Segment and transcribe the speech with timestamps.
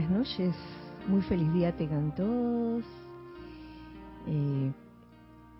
[0.00, 0.54] buenas noches.
[1.08, 2.84] Muy feliz día tengan todos.
[4.26, 4.72] Eh,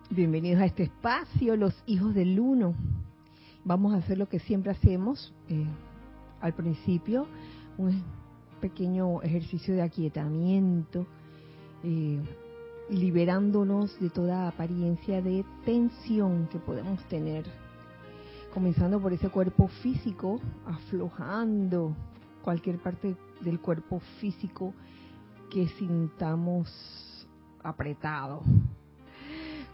[0.09, 2.73] bienvenidos a este espacio, los hijos del uno.
[3.63, 5.65] Vamos a hacer lo que siempre hacemos eh,
[6.39, 7.27] al principio,
[7.77, 8.01] un
[8.61, 11.05] pequeño ejercicio de aquietamiento,
[11.83, 12.19] eh,
[12.89, 17.45] liberándonos de toda apariencia de tensión que podemos tener.
[18.51, 21.95] Comenzando por ese cuerpo físico, aflojando
[22.41, 24.73] cualquier parte del cuerpo físico
[25.49, 26.69] que sintamos
[27.63, 28.41] apretado.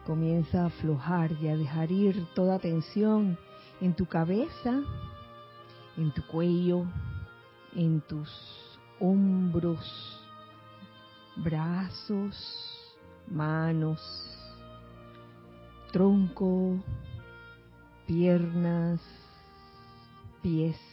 [0.05, 3.37] Comienza a aflojar y a dejar ir toda tensión
[3.81, 4.81] en tu cabeza,
[5.97, 6.85] en tu cuello,
[7.75, 8.29] en tus
[8.99, 9.85] hombros,
[11.35, 12.35] brazos,
[13.29, 14.01] manos,
[15.91, 16.77] tronco,
[18.05, 19.01] piernas,
[20.41, 20.86] pies.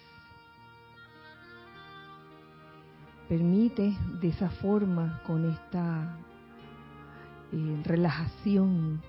[3.28, 6.18] Permite de esa forma, con esta
[7.52, 9.00] eh, relajación,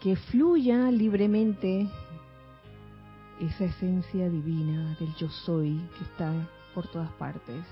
[0.00, 1.86] que fluya libremente
[3.38, 6.32] esa esencia divina del yo soy que está
[6.74, 7.62] por todas partes,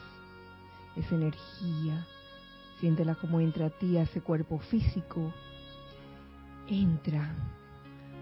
[0.97, 2.07] esa energía,
[2.81, 5.33] siéntela como entra a ti, a ese cuerpo físico,
[6.67, 7.35] entra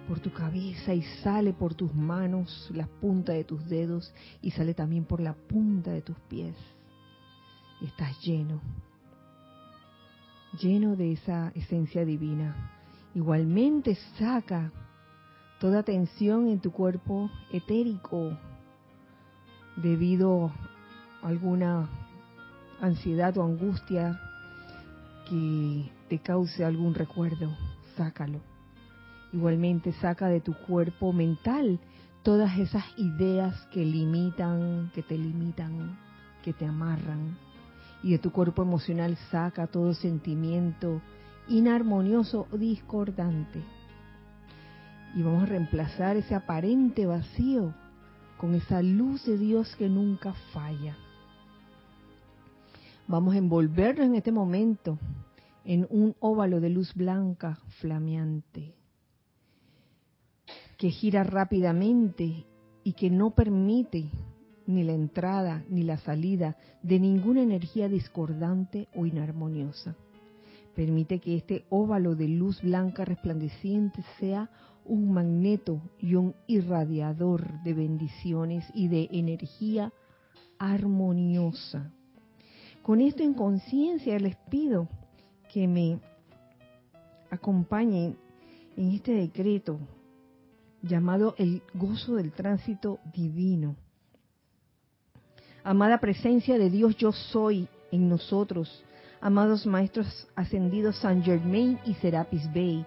[0.06, 4.74] por tu cabeza y sale por tus manos, la punta de tus dedos y sale
[4.74, 6.54] también por la punta de tus pies
[7.80, 8.60] estás lleno,
[10.60, 12.72] lleno de esa esencia divina.
[13.14, 14.72] Igualmente saca
[15.60, 18.36] toda tensión en tu cuerpo etérico
[19.76, 20.52] debido
[21.22, 21.88] a alguna
[22.80, 24.20] ansiedad o angustia
[25.28, 27.54] que te cause algún recuerdo,
[27.96, 28.40] sácalo.
[29.32, 31.80] Igualmente saca de tu cuerpo mental
[32.22, 35.98] todas esas ideas que limitan, que te limitan,
[36.42, 37.36] que te amarran,
[38.02, 41.00] y de tu cuerpo emocional saca todo sentimiento
[41.48, 43.62] inarmonioso o discordante.
[45.14, 47.74] Y vamos a reemplazar ese aparente vacío
[48.36, 50.96] con esa luz de Dios que nunca falla.
[53.08, 54.98] Vamos a envolvernos en este momento
[55.64, 58.74] en un óvalo de luz blanca flameante
[60.76, 62.46] que gira rápidamente
[62.84, 64.10] y que no permite
[64.66, 69.96] ni la entrada ni la salida de ninguna energía discordante o inarmoniosa.
[70.74, 74.50] Permite que este óvalo de luz blanca resplandeciente sea
[74.84, 79.92] un magneto y un irradiador de bendiciones y de energía
[80.58, 81.90] armoniosa.
[82.82, 84.88] Con esto en conciencia les pido
[85.52, 85.98] que me
[87.30, 88.16] acompañen
[88.76, 89.78] en este decreto
[90.82, 93.76] llamado el gozo del tránsito divino
[95.66, 98.84] Amada presencia de Dios, yo soy en nosotros.
[99.20, 102.86] Amados maestros ascendidos San Germain y Serapis Bey,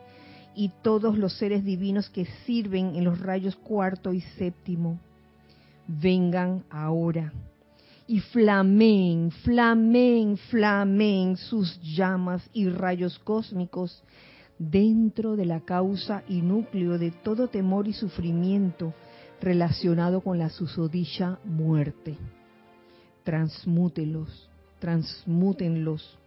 [0.56, 4.97] y todos los seres divinos que sirven en los rayos cuarto y séptimo,
[5.88, 7.34] vengan ahora
[8.07, 14.01] y flamen, flamen, flamen sus llamas y rayos cósmicos
[14.57, 18.94] dentro de la causa y núcleo de todo temor y sufrimiento
[19.41, 22.17] relacionado con la susodicha muerte
[23.29, 26.17] transmútelos, transmútenlos,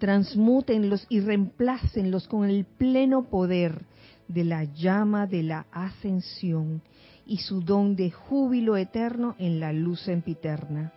[0.00, 3.84] transmútenlos y reemplácenlos con el pleno poder
[4.26, 6.82] de la llama de la ascensión
[7.24, 10.92] y su don de júbilo eterno en la luz sempiterna.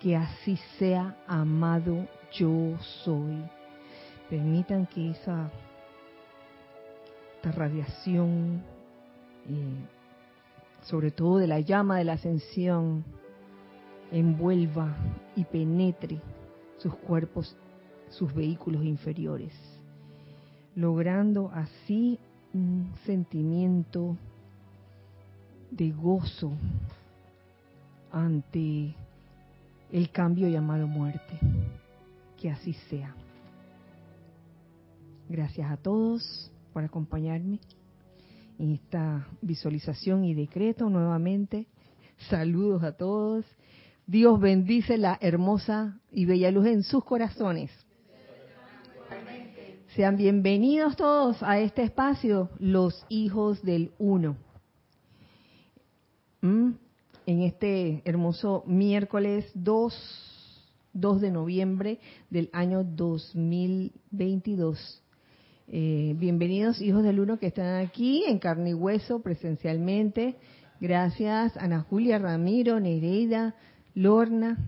[0.00, 3.44] Que así sea, amado yo soy.
[4.30, 5.50] Permitan que esa
[7.42, 8.62] radiación,
[9.50, 9.86] eh,
[10.84, 13.04] sobre todo de la llama de la ascensión,
[14.14, 14.94] envuelva
[15.34, 16.20] y penetre
[16.78, 17.56] sus cuerpos,
[18.10, 19.52] sus vehículos inferiores,
[20.76, 22.20] logrando así
[22.52, 24.16] un sentimiento
[25.72, 26.52] de gozo
[28.12, 28.94] ante
[29.90, 31.40] el cambio llamado muerte.
[32.40, 33.16] Que así sea.
[35.28, 37.58] Gracias a todos por acompañarme
[38.58, 41.66] en esta visualización y decreto nuevamente.
[42.28, 43.44] Saludos a todos
[44.06, 47.70] Dios bendice la hermosa y bella luz en sus corazones.
[49.96, 54.36] Sean bienvenidos todos a este espacio, los hijos del uno.
[56.42, 56.72] ¿Mm?
[57.26, 61.98] En este hermoso miércoles 2, 2 de noviembre
[62.28, 65.02] del año 2022.
[65.68, 70.36] Eh, bienvenidos hijos del uno que están aquí en carne y hueso presencialmente.
[70.78, 73.54] Gracias Ana Julia Ramiro, Nereida,
[73.94, 74.58] Lorna,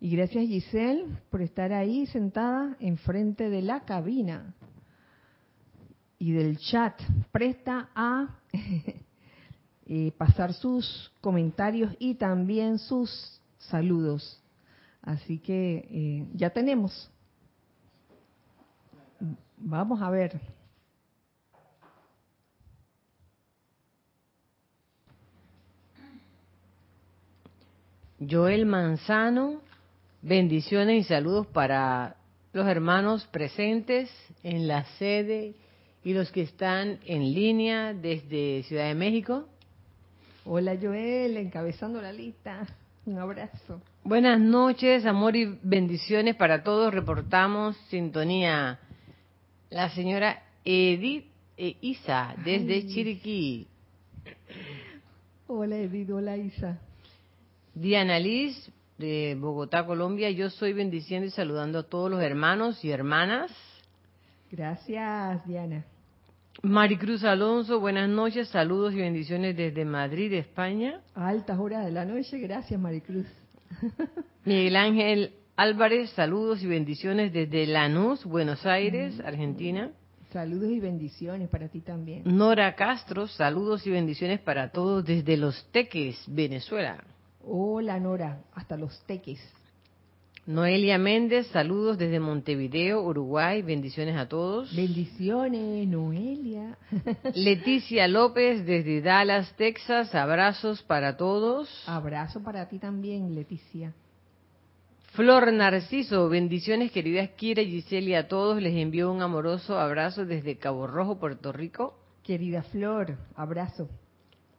[0.00, 4.54] Y gracias Giselle por estar ahí sentada enfrente de la cabina
[6.18, 6.98] y del chat.
[7.32, 8.38] Presta a
[9.86, 14.42] eh, pasar sus comentarios y también sus saludos.
[15.02, 17.10] Así que eh, ya tenemos.
[19.58, 20.40] Vamos a ver.
[28.18, 29.60] Joel Manzano,
[30.22, 32.16] bendiciones y saludos para
[32.54, 34.10] los hermanos presentes
[34.42, 35.54] en la sede
[36.02, 39.46] y los que están en línea desde Ciudad de México.
[40.46, 42.66] Hola Joel, encabezando la lista.
[43.04, 43.82] Un abrazo.
[44.02, 46.94] Buenas noches, amor y bendiciones para todos.
[46.94, 48.78] Reportamos sintonía.
[49.68, 51.26] La señora Edith
[51.58, 53.66] e Isa desde Chiriquí.
[55.48, 56.80] Hola Edith, hola Isa.
[57.76, 60.30] Diana Liz, de Bogotá, Colombia.
[60.30, 63.52] Yo soy bendiciendo y saludando a todos los hermanos y hermanas.
[64.50, 65.84] Gracias, Diana.
[66.62, 71.02] Maricruz Alonso, buenas noches, saludos y bendiciones desde Madrid, España.
[71.14, 73.26] A altas horas de la noche, gracias Maricruz.
[74.46, 79.26] Miguel Ángel Álvarez, saludos y bendiciones desde Lanús, Buenos Aires, mm.
[79.26, 79.90] Argentina.
[80.32, 82.22] Saludos y bendiciones para ti también.
[82.24, 87.04] Nora Castro, saludos y bendiciones para todos desde Los Teques, Venezuela.
[87.48, 89.38] Hola Nora, hasta los teques.
[90.46, 94.74] Noelia Méndez, saludos desde Montevideo, Uruguay, bendiciones a todos.
[94.74, 96.76] Bendiciones, Noelia.
[97.34, 101.68] Leticia López desde Dallas, Texas, abrazos para todos.
[101.88, 103.94] Abrazo para ti también, Leticia.
[105.12, 110.58] Flor Narciso, bendiciones queridas Kira y Giselle a todos, les envío un amoroso abrazo desde
[110.58, 111.96] Cabo Rojo, Puerto Rico.
[112.24, 113.88] Querida Flor, abrazo.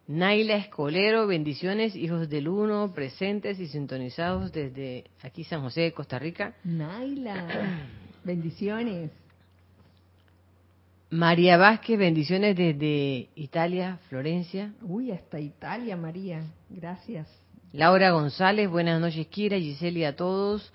[0.08, 6.18] Naila Escolero, bendiciones, hijos del uno, presentes y sintonizados desde aquí San José de Costa
[6.18, 6.54] Rica.
[6.64, 7.46] Naila,
[8.24, 9.12] bendiciones.
[11.10, 14.74] María Vázquez, bendiciones desde Italia, Florencia.
[14.82, 17.28] Uy, hasta Italia, María, gracias.
[17.74, 20.72] Laura González, buenas noches, Kira, Giselle y a todos.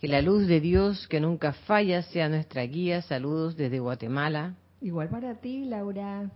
[0.00, 3.02] Que la luz de Dios, que nunca falla, sea nuestra guía.
[3.02, 4.54] Saludos desde Guatemala.
[4.80, 6.30] Igual para ti, Laura.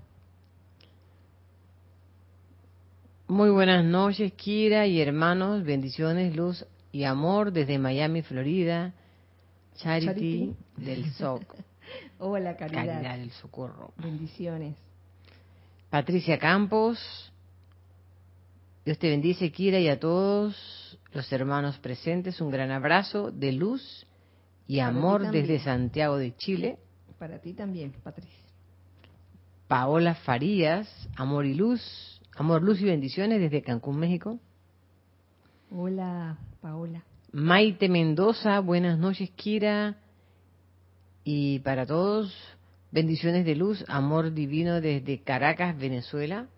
[3.30, 5.62] Muy buenas noches, Kira y hermanos.
[5.62, 8.92] Bendiciones, luz y amor desde Miami, Florida.
[9.76, 11.54] Charity, del SOC.
[12.18, 12.86] Hola, caridad.
[12.86, 13.92] Caridad del Socorro.
[13.98, 14.74] Bendiciones.
[15.90, 17.32] Patricia Campos.
[18.84, 22.40] Dios te bendice, Kira, y a todos los hermanos presentes.
[22.40, 24.08] Un gran abrazo de luz
[24.66, 26.78] y amor desde Santiago de Chile.
[27.16, 28.40] Para ti también, Patricia.
[29.68, 34.38] Paola Farías, amor y luz Amor, luz y bendiciones desde Cancún, México.
[35.70, 37.04] Hola, Paola.
[37.32, 39.98] Maite Mendoza, buenas noches, Kira.
[41.22, 42.34] Y para todos,
[42.92, 46.48] bendiciones de luz, amor divino desde Caracas, Venezuela.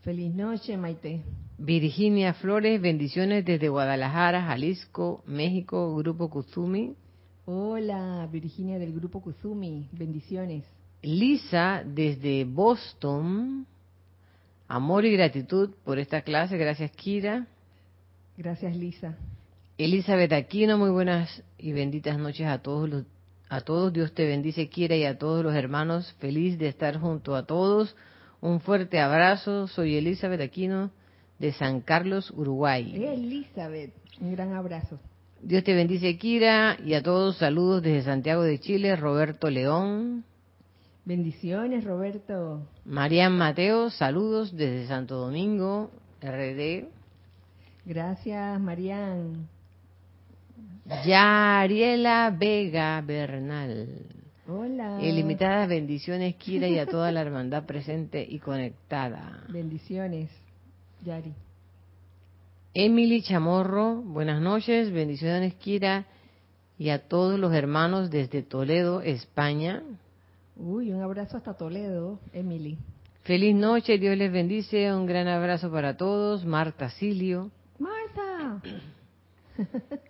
[0.00, 1.20] Feliz noche, Maite.
[1.58, 6.94] Virginia Flores, bendiciones desde Guadalajara, Jalisco, México, Grupo Kuzumi.
[7.44, 10.64] Hola, Virginia del Grupo Kuzumi, bendiciones.
[11.02, 13.66] Lisa desde Boston,
[14.70, 16.56] Amor y gratitud por esta clase.
[16.56, 17.48] Gracias, Kira.
[18.36, 19.16] Gracias, Lisa.
[19.76, 23.04] Elizabeth Aquino, muy buenas y benditas noches a todos los,
[23.48, 23.92] a todos.
[23.92, 26.14] Dios te bendice, Kira, y a todos los hermanos.
[26.20, 27.96] Feliz de estar junto a todos.
[28.40, 29.66] Un fuerte abrazo.
[29.66, 30.92] Soy Elizabeth Aquino
[31.40, 32.94] de San Carlos, Uruguay.
[32.94, 35.00] Elizabeth, un gran abrazo.
[35.42, 38.94] Dios te bendice, Kira, y a todos saludos desde Santiago de Chile.
[38.94, 40.24] Roberto León.
[41.04, 42.66] Bendiciones, Roberto.
[42.84, 45.90] Marian Mateo, saludos desde Santo Domingo,
[46.22, 46.88] RD.
[47.84, 49.48] Gracias, Marian.
[51.04, 53.88] Yariela Vega Bernal.
[54.48, 54.98] Hola.
[55.00, 59.44] Ilimitadas bendiciones, Kira, y a toda la hermandad presente y conectada.
[59.48, 60.28] Bendiciones,
[61.04, 61.32] Yari.
[62.74, 66.06] Emily Chamorro, buenas noches, bendiciones, Kira,
[66.78, 69.82] y a todos los hermanos desde Toledo, España.
[70.62, 72.76] Uy, un abrazo hasta Toledo, Emily.
[73.22, 74.92] Feliz noche, Dios les bendice.
[74.92, 76.44] Un gran abrazo para todos.
[76.44, 77.50] Marta Silio.
[77.78, 78.60] Marta.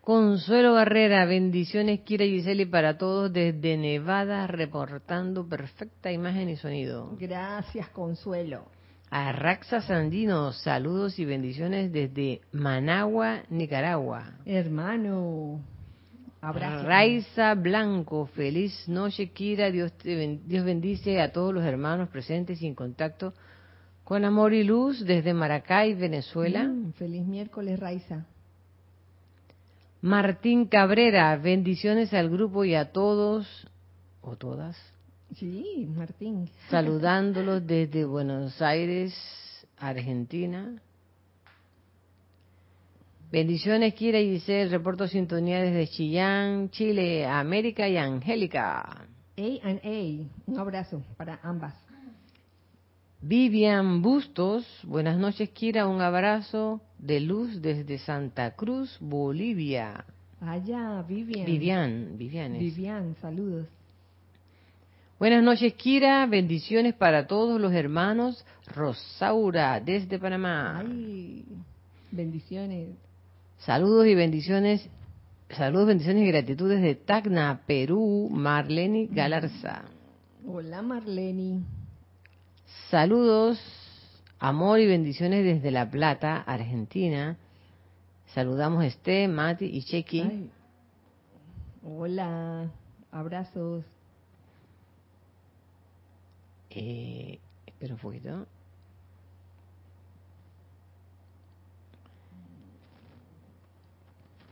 [0.00, 7.14] Consuelo Barrera, bendiciones, Kira Giseli para todos desde Nevada, reportando perfecta imagen y sonido.
[7.20, 8.64] Gracias, Consuelo.
[9.10, 14.38] Arraxa Sandino, saludos y bendiciones desde Managua, Nicaragua.
[14.46, 15.60] Hermano,
[16.40, 19.70] Raiza Blanco, feliz noche, Kira.
[19.70, 23.34] Dios, Dios bendice a todos los hermanos presentes y en contacto
[24.04, 26.64] con amor y luz desde Maracay, Venezuela.
[26.64, 28.24] Mm, feliz miércoles, Raiza.
[30.00, 33.68] Martín Cabrera, bendiciones al grupo y a todos
[34.22, 34.76] o todas.
[35.34, 36.48] Sí, Martín.
[36.70, 39.12] Saludándolos desde Buenos Aires,
[39.76, 40.80] Argentina.
[43.30, 48.80] Bendiciones, Kira y el reporto sintonía desde Chillán, Chile, América y Angélica.
[48.80, 51.74] A and A, un abrazo para ambas.
[53.20, 60.06] Vivian Bustos, buenas noches, Kira, un abrazo de luz desde Santa Cruz, Bolivia.
[60.40, 61.44] Allá, Vivian.
[61.44, 62.58] Vivian, Vivian.
[62.58, 63.66] Vivian, saludos.
[65.18, 66.24] Buenas noches, Kira.
[66.24, 68.46] Bendiciones para todos los hermanos.
[68.74, 70.78] Rosaura, desde Panamá.
[70.78, 71.44] Ay,
[72.10, 73.07] bendiciones.
[73.58, 74.88] Saludos y bendiciones.
[75.50, 79.84] Saludos, bendiciones y gratitudes de Tacna, Perú, Marleni Galarza.
[80.46, 81.64] Hola, Marleni.
[82.90, 83.58] Saludos,
[84.38, 87.36] amor y bendiciones desde La Plata, Argentina.
[88.34, 90.50] Saludamos a Este, Mati y Chequi.
[91.82, 92.70] Hola,
[93.10, 93.84] abrazos.
[96.70, 98.46] Eh, espera un poquito.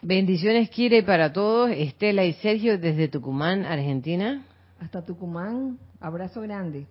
[0.08, 1.72] Bendiciones, Kire, para todos.
[1.72, 4.46] Estela y Sergio desde Tucumán, Argentina.
[4.78, 6.86] Hasta Tucumán, abrazo grande.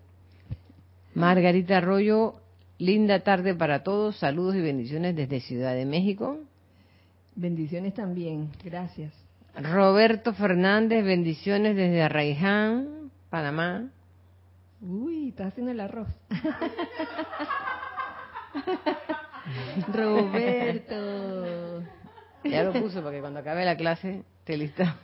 [1.13, 2.35] Margarita Arroyo,
[2.77, 4.17] linda tarde para todos.
[4.17, 6.39] Saludos y bendiciones desde Ciudad de México.
[7.37, 9.13] Bendiciones también, gracias.
[9.55, 13.91] Roberto Fernández, bendiciones desde Arraiján, Panamá.
[14.81, 16.09] Uy, está haciendo el arroz.
[19.93, 21.81] Roberto.
[22.49, 24.97] Ya lo puso para que cuando acabe la clase esté lista.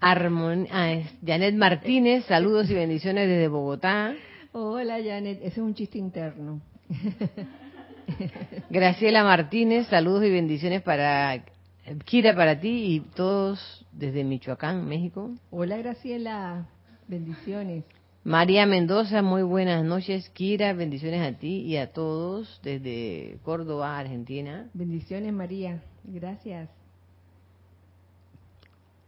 [0.00, 4.14] Armon ah, Janet Martínez, saludos y bendiciones desde Bogotá.
[4.52, 6.60] Hola Janet, ese es un chiste interno.
[8.70, 11.44] Graciela Martínez, saludos y bendiciones para
[12.04, 15.30] Kira para ti y todos desde Michoacán, México.
[15.50, 16.66] Hola Graciela,
[17.06, 17.84] bendiciones.
[18.24, 20.28] María Mendoza, muy buenas noches.
[20.28, 24.68] Kira, bendiciones a ti y a todos desde Córdoba, Argentina.
[24.74, 26.70] Bendiciones María, gracias.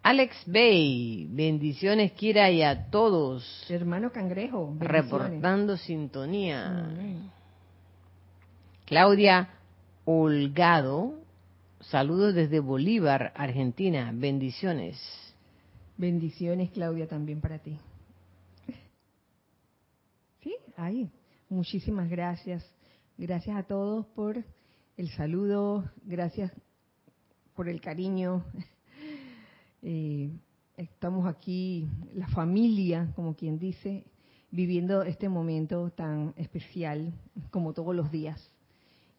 [0.03, 3.65] Alex Bay, bendiciones Kira y a todos.
[3.71, 6.91] Hermano Cangrejo, reportando sintonía.
[8.85, 9.49] Claudia
[10.05, 11.21] Holgado,
[11.81, 14.11] saludos desde Bolívar, Argentina.
[14.13, 15.01] Bendiciones.
[15.97, 17.79] Bendiciones Claudia también para ti.
[20.77, 21.11] Ahí.
[21.49, 22.65] Muchísimas gracias.
[23.17, 24.45] Gracias a todos por
[24.97, 26.53] el saludo, gracias
[27.55, 28.45] por el cariño.
[29.87, 30.31] Eh,
[30.79, 34.07] estamos aquí, la familia, como quien dice,
[34.51, 37.13] viviendo este momento tan especial
[37.51, 38.51] como todos los días.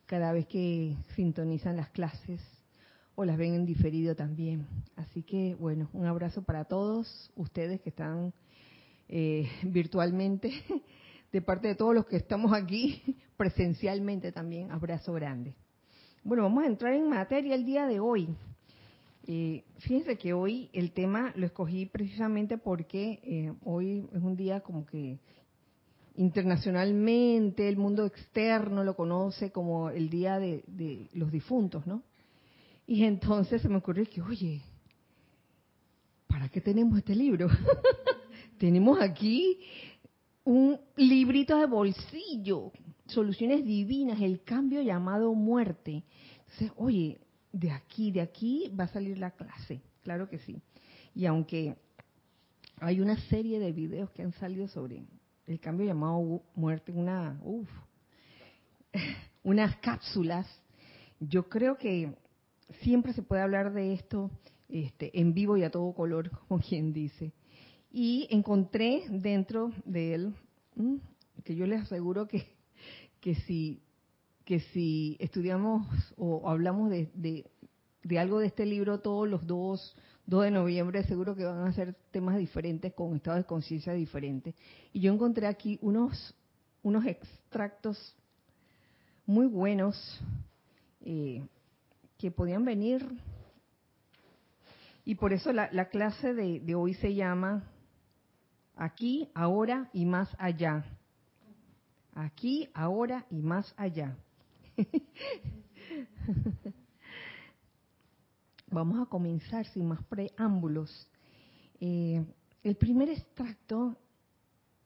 [0.07, 2.41] Cada vez que sintonizan las clases
[3.13, 4.65] o las ven en diferido también.
[4.95, 8.33] Así que, bueno, un abrazo para todos ustedes que están
[9.07, 10.51] eh, virtualmente,
[11.31, 13.01] de parte de todos los que estamos aquí
[13.37, 14.71] presencialmente también.
[14.71, 15.55] Abrazo grande.
[16.23, 18.27] Bueno, vamos a entrar en materia el día de hoy.
[19.27, 24.61] Eh, fíjense que hoy el tema lo escogí precisamente porque eh, hoy es un día
[24.61, 25.19] como que
[26.15, 32.03] internacionalmente el mundo externo lo conoce como el día de, de los difuntos, ¿no?
[32.87, 34.61] Y entonces se me ocurrió que, oye,
[36.27, 37.47] ¿para qué tenemos este libro?
[38.59, 39.59] tenemos aquí
[40.45, 42.71] un librito de bolsillo,
[43.07, 46.03] soluciones divinas, el cambio llamado muerte.
[46.39, 47.19] Entonces, oye,
[47.51, 50.61] de aquí, de aquí va a salir la clase, claro que sí.
[51.13, 51.75] Y aunque
[52.79, 55.03] hay una serie de videos que han salido sobre
[55.47, 57.69] el cambio llamado muerte, una, uf,
[59.43, 60.47] unas cápsulas,
[61.19, 62.13] yo creo que
[62.81, 64.29] siempre se puede hablar de esto
[64.69, 67.33] este, en vivo y a todo color, como quien dice.
[67.97, 70.35] Y encontré dentro de él,
[71.45, 72.45] que yo les aseguro que,
[73.21, 73.81] que si
[74.43, 75.87] que si estudiamos
[76.17, 77.09] o hablamos de,
[78.03, 81.71] de, algo de este libro todos los 2, 2 de noviembre, seguro que van a
[81.71, 84.53] ser temas diferentes con estados de conciencia diferentes.
[84.91, 86.35] Y yo encontré aquí unos,
[86.83, 88.13] unos extractos
[89.25, 90.21] muy buenos
[90.99, 91.47] eh,
[92.17, 93.07] que podían venir.
[95.05, 97.71] Y por eso la, la clase de hoy se llama
[98.75, 100.83] Aquí, ahora y más allá.
[102.13, 104.17] Aquí, ahora y más allá.
[108.71, 111.09] Vamos a comenzar sin más preámbulos.
[111.79, 112.25] Eh,
[112.63, 113.95] el primer extracto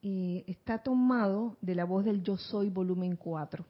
[0.01, 3.65] eh, está tomado de la voz del Yo Soy, volumen 4.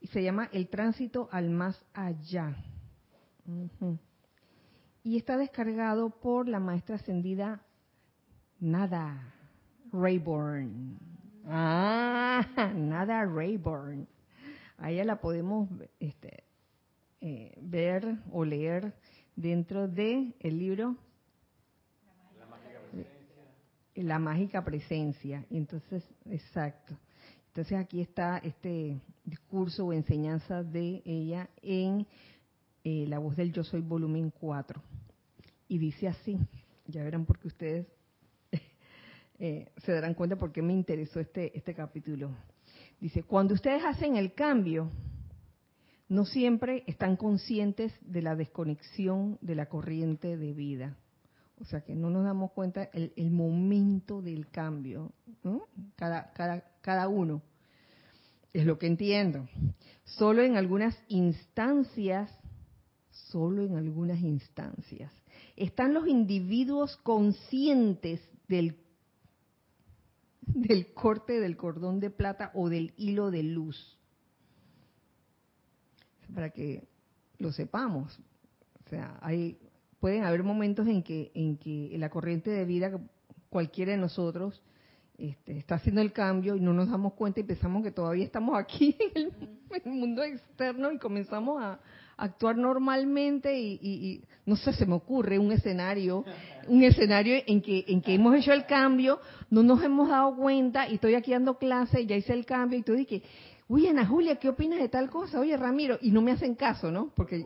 [0.00, 2.56] Y se llama El tránsito al más allá.
[5.02, 7.64] Y está descargado por la maestra ascendida
[8.60, 9.34] Nada
[9.92, 10.98] Rayborn.
[11.46, 14.06] Ah, Nada Rayborn.
[14.78, 15.68] A ella la podemos
[16.00, 16.44] este,
[17.20, 18.94] eh, ver o leer
[19.36, 20.96] dentro de el libro
[22.38, 23.44] La mágica presencia.
[23.94, 25.46] La mágica presencia.
[25.50, 26.96] Entonces, exacto.
[27.48, 32.06] Entonces aquí está este discurso o enseñanza de ella en
[32.84, 34.82] eh, La voz del yo soy volumen 4.
[35.68, 36.38] Y dice así,
[36.86, 37.86] ya verán porque ustedes
[39.38, 42.30] eh, se darán cuenta por qué me interesó este, este capítulo.
[43.00, 44.90] Dice, cuando ustedes hacen el cambio,
[46.08, 50.96] no siempre están conscientes de la desconexión de la corriente de vida.
[51.60, 55.12] O sea que no nos damos cuenta el, el momento del cambio,
[55.96, 57.42] cada, cada, cada uno.
[58.52, 59.46] Es lo que entiendo.
[60.04, 62.30] Solo en algunas instancias,
[63.10, 65.12] solo en algunas instancias,
[65.56, 68.76] están los individuos conscientes del,
[70.54, 73.98] del corte del cordón de plata o del hilo de luz.
[76.34, 76.86] Para que
[77.38, 78.18] lo sepamos.
[78.84, 79.58] O sea, hay,
[80.00, 82.98] pueden haber momentos en que, en que la corriente de vida,
[83.50, 84.62] cualquiera de nosotros,
[85.18, 88.56] este, está haciendo el cambio y no nos damos cuenta y pensamos que todavía estamos
[88.56, 89.32] aquí en
[89.70, 91.80] el, mundo externo y comenzamos a,
[92.18, 96.24] actuar normalmente y, no sé, se me ocurre un escenario,
[96.66, 99.20] un escenario en que, en que hemos hecho el cambio,
[99.50, 102.78] no nos hemos dado cuenta y estoy aquí dando clase y ya hice el cambio
[102.78, 103.22] y tú dices,
[103.68, 105.38] uy Ana Julia, ¿qué opinas de tal cosa?
[105.38, 107.12] Oye Ramiro, y no me hacen caso, ¿no?
[107.14, 107.44] Porque...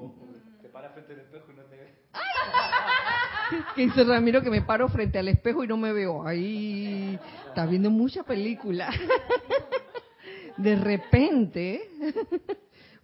[0.62, 1.90] Te paras frente al espejo y no te ves.
[3.76, 6.26] que dice Ramiro que me paro frente al espejo y no me veo.
[6.26, 8.90] Ahí está viendo mucha película.
[10.56, 11.90] De repente,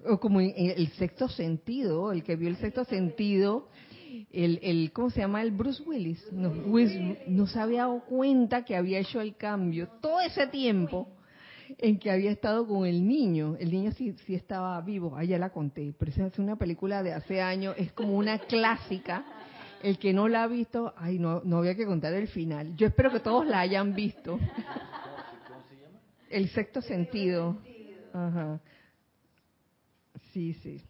[0.05, 3.69] o como el sexto sentido, el que vio el sexto sentido,
[4.33, 5.43] el, el ¿cómo se llama?
[5.43, 6.25] El Bruce Willis.
[6.33, 11.09] No, no se había dado cuenta que había hecho el cambio todo ese tiempo
[11.77, 13.57] en que había estado con el niño.
[13.59, 17.13] El niño sí, sí estaba vivo, allá la conté, pero esa es una película de
[17.13, 19.25] hace años, es como una clásica
[19.83, 22.75] el que no la ha visto, ay, no, no había que contar el final.
[22.77, 24.39] Yo espero que todos la hayan visto.
[26.31, 27.59] El sexto sentido.
[28.13, 28.61] Ajá.
[30.39, 30.81] Sí, sí.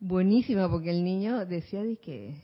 [0.00, 2.40] Buenísima, porque el niño decía que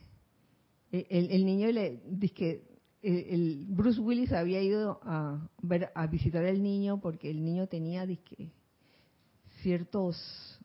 [0.92, 2.62] el, el niño le dice
[3.00, 8.04] el, Bruce Willis había ido a ver a visitar al niño porque el niño tenía
[8.04, 8.52] disque,
[9.62, 10.60] ciertos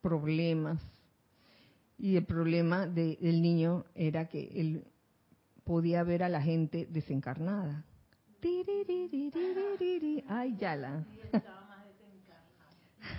[0.00, 0.80] problemas
[1.98, 4.84] y el problema del niño era que él
[5.64, 7.84] podía ver a la gente desencarnada.
[10.28, 11.04] Ay, ya la.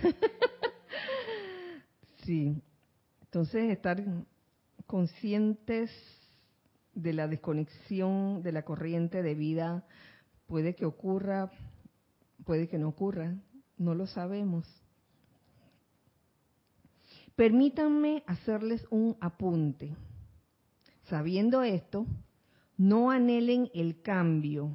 [2.24, 2.62] sí.
[3.22, 4.02] Entonces, estar
[4.86, 5.90] conscientes
[6.94, 9.84] de la desconexión de la corriente de vida
[10.46, 11.50] puede que ocurra,
[12.44, 13.34] puede que no ocurra,
[13.76, 14.66] no lo sabemos.
[17.36, 19.94] Permítanme hacerles un apunte.
[21.04, 22.06] Sabiendo esto,
[22.76, 24.72] no anhelen el cambio.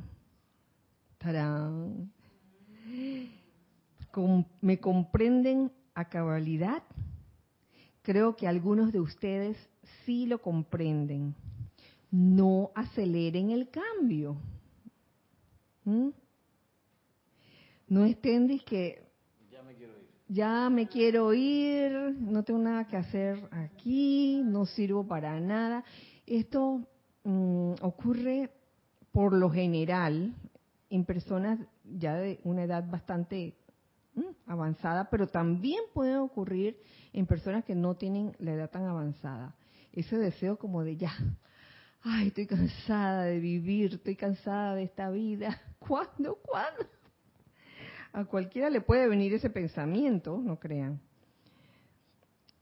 [4.62, 6.84] ¿Me comprenden a cabalidad?
[8.02, 9.58] Creo que algunos de ustedes
[10.06, 11.36] sí lo comprenden.
[12.12, 14.38] No aceleren el cambio.
[15.86, 16.10] ¿Mm?
[17.88, 19.04] No estén que
[20.28, 25.84] ya me quiero ir, no tengo nada que hacer aquí, no sirvo para nada.
[26.26, 26.88] Esto
[27.23, 28.49] mm, ocurre
[29.12, 30.34] por lo general
[30.89, 33.56] en personas ya de una edad bastante
[34.45, 36.78] avanzada, pero también puede ocurrir
[37.12, 39.56] en personas que no tienen la edad tan avanzada.
[39.91, 41.13] Ese deseo como de ya,
[42.02, 45.62] ay, estoy cansada de vivir, estoy cansada de esta vida.
[45.80, 46.39] ¿Cuándo?
[46.43, 46.86] ¿Cuándo?
[48.12, 51.02] A cualquiera le puede venir ese pensamiento, no crean.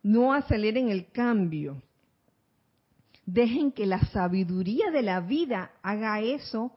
[0.02, 1.82] No aceleren el cambio.
[3.26, 6.74] Dejen que la sabiduría de la vida haga eso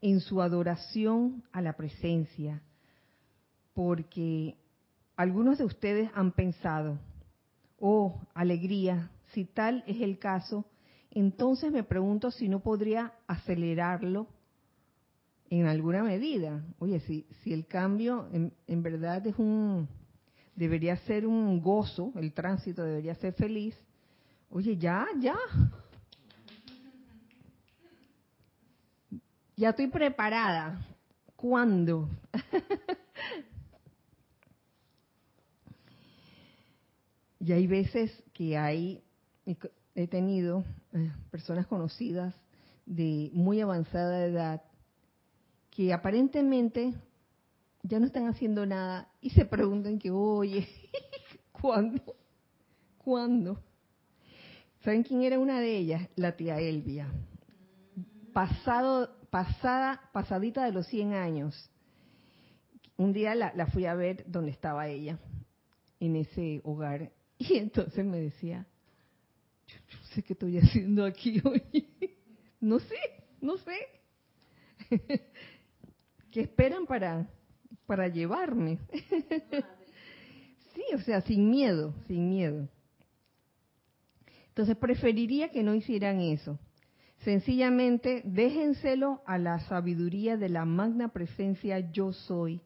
[0.00, 2.62] en su adoración a la presencia.
[3.78, 4.56] Porque
[5.14, 6.98] algunos de ustedes han pensado,
[7.78, 10.64] oh, alegría, si tal es el caso,
[11.12, 14.26] entonces me pregunto si no podría acelerarlo
[15.48, 16.60] en alguna medida.
[16.80, 19.88] Oye, si, si el cambio en, en, verdad es un,
[20.56, 23.76] debería ser un gozo, el tránsito debería ser feliz,
[24.50, 25.36] oye, ya, ya.
[29.56, 30.84] Ya estoy preparada.
[31.36, 32.08] ¿Cuándo?
[37.40, 39.02] Y hay veces que hay,
[39.94, 42.34] he tenido eh, personas conocidas
[42.86, 44.62] de muy avanzada edad
[45.70, 46.94] que aparentemente
[47.82, 50.68] ya no están haciendo nada y se preguntan que, oye,
[51.52, 52.02] ¿cuándo?
[52.98, 53.62] ¿Cuándo?
[54.82, 56.08] ¿Saben quién era una de ellas?
[56.16, 57.08] La tía Elvia.
[58.32, 61.70] Pasado, pasada, pasadita de los 100 años.
[62.96, 65.18] Un día la, la fui a ver donde estaba ella,
[66.00, 67.12] en ese hogar,
[67.50, 68.66] y entonces me decía,
[69.66, 71.62] yo, yo sé qué estoy haciendo aquí hoy.
[72.60, 72.98] no sé,
[73.40, 73.78] no sé.
[76.30, 77.28] ¿Qué esperan para,
[77.86, 78.78] para llevarme?
[80.74, 82.68] sí, o sea, sin miedo, sin miedo.
[84.48, 86.58] Entonces preferiría que no hicieran eso.
[87.20, 92.60] Sencillamente déjenselo a la sabiduría de la magna presencia yo soy.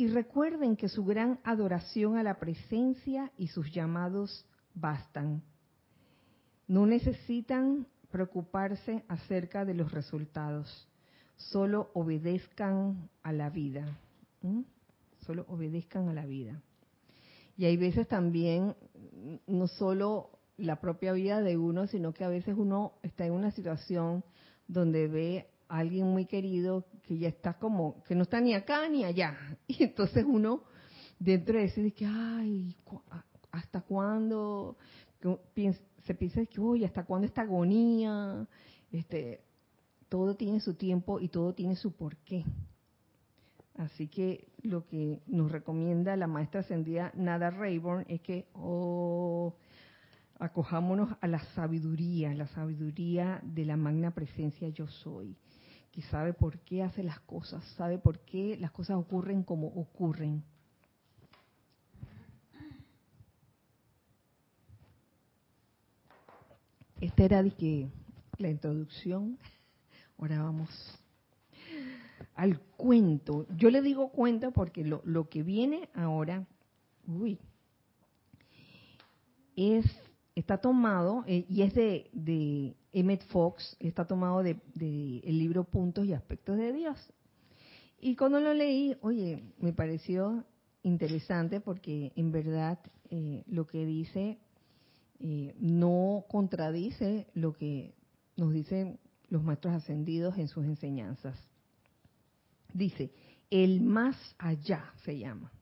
[0.00, 5.42] Y recuerden que su gran adoración a la presencia y sus llamados bastan.
[6.66, 10.88] No necesitan preocuparse acerca de los resultados.
[11.36, 13.98] Solo obedezcan a la vida.
[15.26, 16.62] Solo obedezcan a la vida.
[17.58, 18.74] Y hay veces también,
[19.46, 23.50] no solo la propia vida de uno, sino que a veces uno está en una
[23.50, 24.24] situación
[24.66, 29.04] donde ve alguien muy querido que ya está como, que no está ni acá ni
[29.04, 29.36] allá.
[29.66, 30.64] Y entonces uno
[31.18, 32.76] dentro de ese dice, ay,
[33.52, 34.76] ¿hasta cuándo?
[36.04, 38.46] Se piensa que, uy, ¿hasta cuándo esta agonía?
[38.90, 39.44] Este,
[40.08, 42.44] todo tiene su tiempo y todo tiene su porqué.
[43.76, 49.54] Así que lo que nos recomienda la maestra ascendida Nada Rayburn es que, oh,
[50.38, 55.36] acojámonos a la sabiduría, la sabiduría de la magna presencia yo soy,
[55.92, 60.44] que sabe por qué hace las cosas, sabe por qué las cosas ocurren como ocurren.
[67.00, 67.88] Esta era de que
[68.38, 69.38] la introducción.
[70.18, 70.68] Ahora vamos
[72.34, 73.46] al cuento.
[73.56, 76.46] Yo le digo cuento porque lo, lo que viene ahora,
[77.06, 77.38] uy,
[79.56, 79.86] es
[80.34, 85.64] está tomado, eh, y es de, de, Emmett Fox, está tomado del de, el libro
[85.64, 87.12] Puntos y Aspectos de Dios.
[88.00, 90.44] Y cuando lo leí, oye, me pareció
[90.82, 92.78] interesante porque en verdad
[93.10, 94.38] eh, lo que dice
[95.20, 97.94] eh, no contradice lo que
[98.36, 98.98] nos dicen
[99.28, 101.38] los maestros ascendidos en sus enseñanzas.
[102.72, 103.12] Dice,
[103.50, 105.52] el más allá se llama.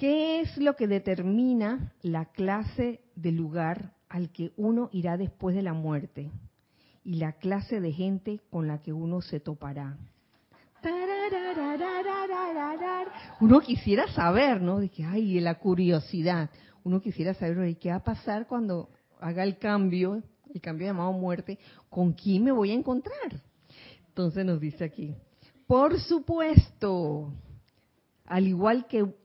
[0.00, 5.60] ¿Qué es lo que determina la clase de lugar al que uno irá después de
[5.60, 6.30] la muerte
[7.04, 9.98] y la clase de gente con la que uno se topará?
[13.42, 14.80] Uno quisiera saber, ¿no?
[14.80, 16.48] De que, ay, la curiosidad.
[16.82, 18.88] Uno quisiera saber, ¿qué va a pasar cuando
[19.20, 20.22] haga el cambio,
[20.54, 21.58] el cambio llamado muerte?
[21.90, 23.42] ¿Con quién me voy a encontrar?
[24.08, 25.14] Entonces nos dice aquí,
[25.66, 27.34] por supuesto,
[28.24, 29.19] al igual que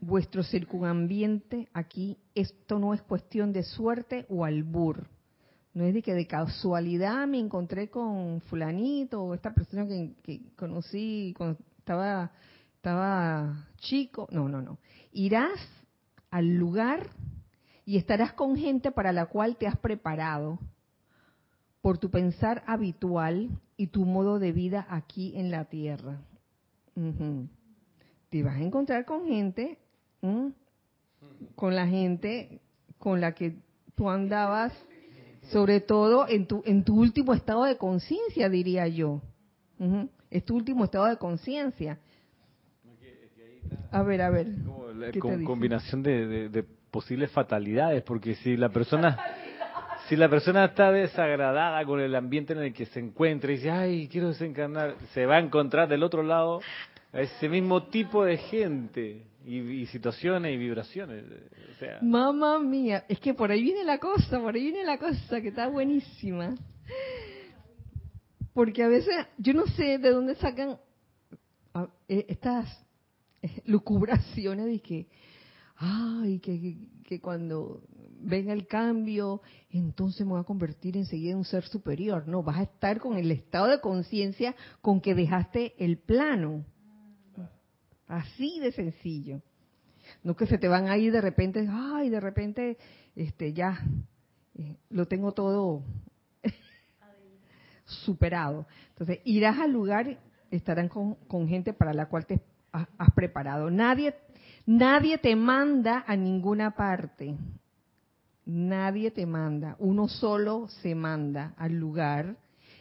[0.00, 5.08] vuestro circunambiente aquí, esto no es cuestión de suerte o albur.
[5.74, 11.34] No es de que de casualidad me encontré con fulanito o esta persona que, conocí
[11.36, 12.32] cuando estaba,
[12.76, 14.26] estaba chico.
[14.30, 14.78] No, no, no.
[15.12, 15.58] Irás
[16.30, 17.10] al lugar
[17.84, 20.58] y estarás con gente para la cual te has preparado
[21.82, 26.22] por tu pensar habitual y tu modo de vida aquí en la tierra.
[28.30, 29.78] Te vas a encontrar con gente
[31.54, 32.60] con la gente
[32.98, 33.56] con la que
[33.94, 34.72] tú andabas,
[35.50, 39.22] sobre todo en tu, en tu último estado de conciencia, diría yo.
[40.30, 41.98] Es tu último estado de conciencia.
[43.90, 44.48] A ver, a ver.
[45.20, 49.18] Como combinación de, posibles fatalidades, porque si la persona
[50.08, 53.70] si la persona está desagradada con el ambiente en el que se encuentra y dice,
[53.70, 56.60] ay, quiero desencarnar, se va a encontrar del otro lado
[57.12, 61.24] a ese mismo tipo de gente y, situaciones y vibraciones.
[62.02, 65.48] Mamma mía, es que por ahí viene la cosa, por ahí viene la cosa que
[65.48, 66.54] está buenísima.
[68.52, 70.78] Porque a veces yo no sé de dónde sacan
[72.08, 72.66] e, estas
[73.42, 75.08] eh, lucubraciones de que,
[75.76, 77.82] ay, que, que, cuando
[78.18, 82.26] venga el cambio, entonces me voy a convertir enseguida en un ser superior.
[82.26, 86.64] No, vas a estar con el estado de conciencia con que dejaste el plano.
[88.08, 89.40] Así de sencillo.
[90.22, 92.78] No que se te van a ir de repente, ay, de repente,
[93.16, 93.80] este, ya,
[94.54, 95.82] eh, lo tengo todo
[97.84, 98.66] superado.
[98.90, 100.18] Entonces, irás al lugar,
[100.50, 102.40] estarán con, gente para la cual te
[102.72, 103.70] has, preparado.
[103.70, 104.14] Nadie,
[104.66, 107.36] Nadie te manda a ninguna parte.
[108.44, 109.76] Nadie te manda.
[109.78, 112.36] Uno solo se manda al lugar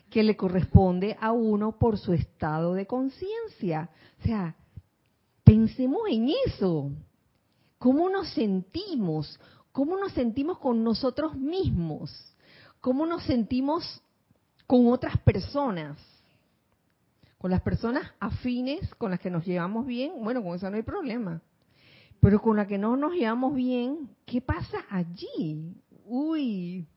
[0.10, 3.90] que le corresponde a uno por su estado de conciencia.
[4.20, 4.56] O sea,
[5.46, 6.92] pensemos en eso.
[7.78, 9.40] ¿Cómo nos sentimos?
[9.72, 12.12] ¿Cómo nos sentimos con nosotros mismos?
[12.82, 14.02] ¿Cómo nos sentimos
[14.68, 15.98] con otras personas?
[17.38, 20.84] Con las personas afines, con las que nos llevamos bien, bueno, con eso no hay
[20.84, 21.42] problema.
[22.20, 25.76] Pero con la que no nos llevamos bien, ¿qué pasa allí?
[26.06, 26.88] Uy.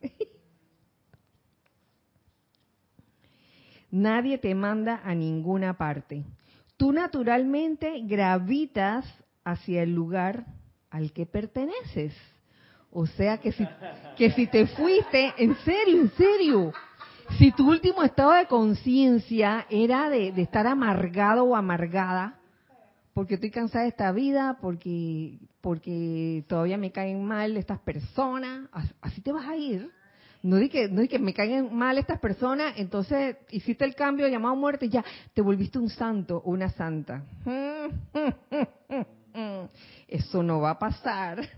[3.90, 6.24] Nadie te manda a ninguna parte.
[6.76, 9.04] Tú naturalmente gravitas
[9.44, 10.46] hacia el lugar
[10.90, 12.14] al que perteneces.
[12.90, 13.66] O sea que si,
[14.16, 16.72] que si te fuiste, en serio, en serio,
[17.38, 22.38] si tu último estado de conciencia era de, de, estar amargado o amargada,
[23.12, 28.68] porque estoy cansada de esta vida, porque, porque todavía me caen mal estas personas,
[29.00, 29.90] así te vas a ir.
[30.44, 34.28] No di que, no di que me caen mal estas personas, entonces hiciste el cambio,
[34.28, 35.02] llamado muerte, y ya
[35.32, 37.24] te volviste un santo o una santa.
[40.06, 41.48] Eso no va a pasar.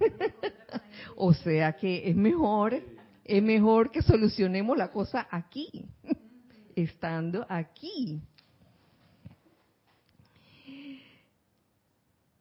[1.16, 2.80] o sea que es mejor,
[3.24, 5.84] es mejor que solucionemos la cosa aquí,
[6.76, 8.22] estando aquí.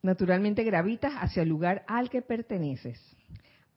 [0.03, 3.14] naturalmente gravitas hacia el lugar al que perteneces.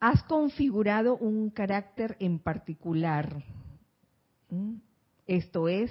[0.00, 3.42] Has configurado un carácter en particular.
[5.26, 5.90] Esto es,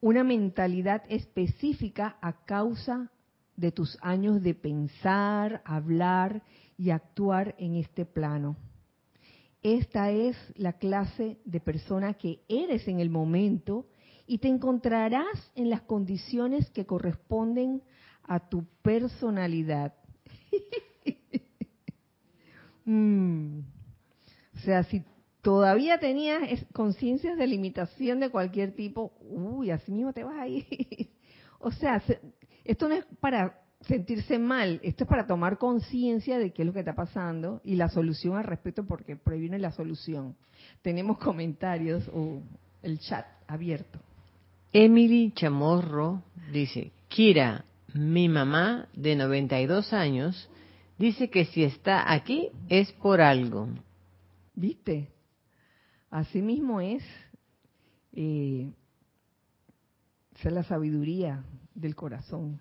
[0.00, 3.10] una mentalidad específica a causa
[3.56, 6.42] de tus años de pensar, hablar
[6.76, 8.56] y actuar en este plano.
[9.62, 13.86] Esta es la clase de persona que eres en el momento
[14.26, 17.82] y te encontrarás en las condiciones que corresponden
[18.24, 19.94] a tu personalidad.
[22.84, 23.60] mm.
[24.54, 25.02] O sea, si
[25.42, 30.66] todavía tenías conciencias de limitación de cualquier tipo, uy, así mismo te vas a ir.
[31.60, 32.02] o sea,
[32.64, 36.72] esto no es para sentirse mal, esto es para tomar conciencia de qué es lo
[36.72, 40.36] que está pasando y la solución al respecto, porque previene la solución.
[40.80, 42.40] Tenemos comentarios o
[42.82, 43.98] el chat abierto.
[44.72, 50.48] Emily Chamorro dice, Kira, mi mamá, de 92 años,
[51.04, 53.68] dice que si está aquí es por algo.
[54.54, 55.10] ¿Viste?
[56.10, 57.02] Así mismo es.
[58.12, 58.72] Eh,
[60.36, 62.58] esa es la sabiduría del corazón.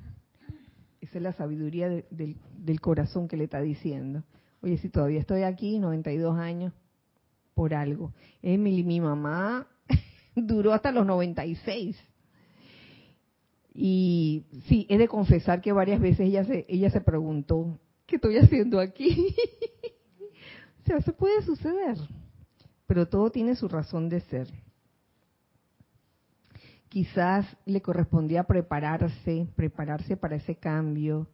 [1.02, 4.24] Esa es la sabiduría del, del corazón que le está diciendo.
[4.62, 6.74] Oye, si todavía estoy aquí, 92 años,
[7.54, 8.14] por algo.
[8.42, 9.68] Emily, mi mamá,
[10.36, 11.98] duró hasta los 96
[13.74, 18.38] y sí, he de confesar que varias veces ella se, ella se preguntó, ¿qué estoy
[18.38, 19.36] haciendo aquí?
[20.82, 21.98] o sea, eso puede suceder,
[22.86, 24.48] pero todo tiene su razón de ser.
[26.90, 31.28] Quizás le correspondía prepararse, prepararse para ese cambio,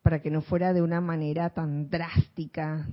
[0.00, 2.88] para que no fuera de una manera tan drástica.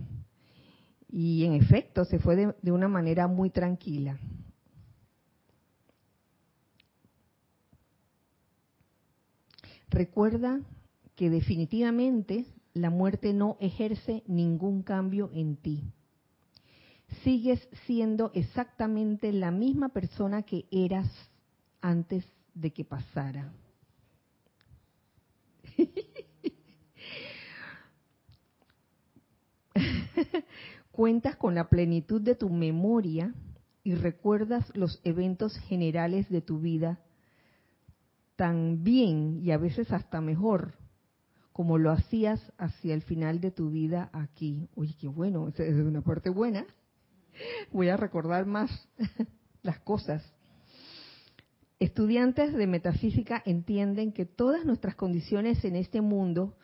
[1.08, 4.20] Y en efecto, se fue de, de una manera muy tranquila.
[9.90, 10.60] Recuerda
[11.16, 12.46] que definitivamente
[12.82, 15.84] la muerte no ejerce ningún cambio en ti.
[17.24, 21.10] Sigues siendo exactamente la misma persona que eras
[21.82, 23.52] antes de que pasara.
[30.92, 33.34] Cuentas con la plenitud de tu memoria
[33.84, 37.00] y recuerdas los eventos generales de tu vida
[38.36, 40.79] tan bien y a veces hasta mejor
[41.60, 44.70] como lo hacías hacia el final de tu vida aquí.
[44.76, 46.66] Oye, qué bueno, es una parte buena.
[47.74, 48.72] Voy a recordar más
[49.62, 50.24] las cosas.
[51.78, 56.56] Estudiantes de metafísica entienden que todas nuestras condiciones en este mundo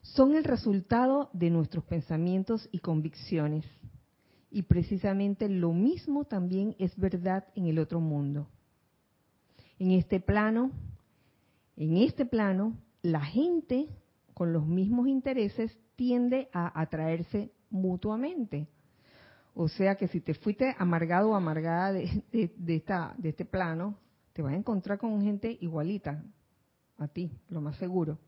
[0.00, 3.66] son el resultado de nuestros pensamientos y convicciones.
[4.50, 8.48] Y precisamente lo mismo también es verdad en el otro mundo.
[9.78, 10.72] En este plano
[11.76, 13.88] en este plano, la gente
[14.34, 18.68] con los mismos intereses tiende a atraerse mutuamente.
[19.54, 22.24] O sea que si te fuiste amargado o amargada de,
[22.66, 23.96] esta, de este plano,
[24.32, 26.24] te vas a encontrar con gente igualita
[26.98, 28.18] a ti, lo más seguro.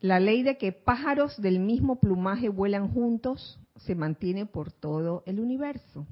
[0.00, 5.40] La ley de que pájaros del mismo plumaje vuelan juntos se mantiene por todo el
[5.40, 6.06] universo.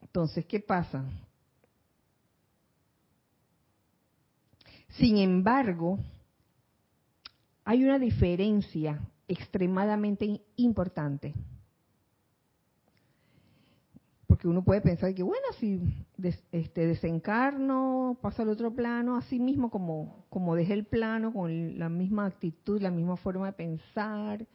[0.00, 1.04] Entonces, ¿qué pasa?
[4.98, 5.98] Sin embargo,
[7.64, 11.34] hay una diferencia extremadamente importante.
[14.26, 15.80] Porque uno puede pensar que, bueno, si
[16.52, 21.88] este, desencarno, pasa al otro plano, así mismo como, como dejé el plano, con la
[21.88, 24.46] misma actitud, la misma forma de pensar.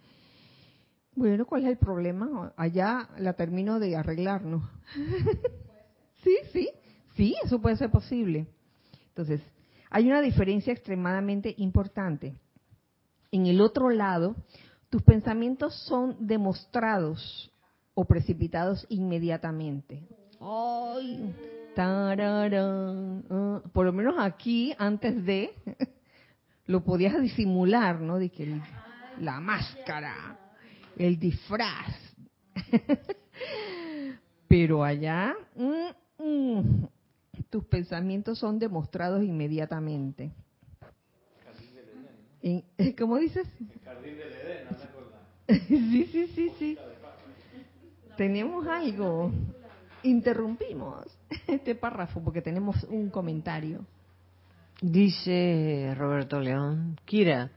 [1.15, 2.54] Bueno, ¿cuál es el problema?
[2.58, 4.63] Allá la termino de arreglarnos.
[6.23, 6.69] sí, sí,
[7.15, 8.47] sí, eso puede ser posible.
[9.10, 9.41] Entonces,
[9.89, 12.36] hay una diferencia extremadamente importante.
[13.32, 14.36] En el otro lado,
[14.89, 17.52] tus pensamientos son demostrados
[17.93, 20.08] o precipitados inmediatamente.
[20.39, 21.34] ¡Ay!
[21.80, 25.54] Ah, por lo menos aquí, antes de,
[26.65, 28.17] lo podías disimular, ¿no?
[28.17, 28.60] De que
[29.19, 30.38] la máscara,
[30.97, 31.93] el disfraz.
[34.47, 36.88] Pero allá, mm, mm,
[37.50, 40.32] tus pensamientos son demostrados inmediatamente.
[42.98, 43.48] ¿Cómo dices?
[45.68, 46.78] sí, sí, sí, sí.
[48.16, 49.32] Tenemos algo.
[50.04, 51.06] Interrumpimos
[51.48, 53.86] este párrafo porque tenemos un comentario.
[54.82, 57.50] Dice Roberto León, Kira,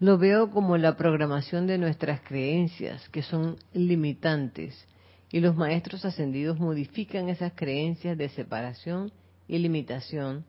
[0.00, 4.86] lo veo como la programación de nuestras creencias, que son limitantes,
[5.30, 9.12] y los maestros ascendidos modifican esas creencias de separación
[9.46, 10.44] y limitación,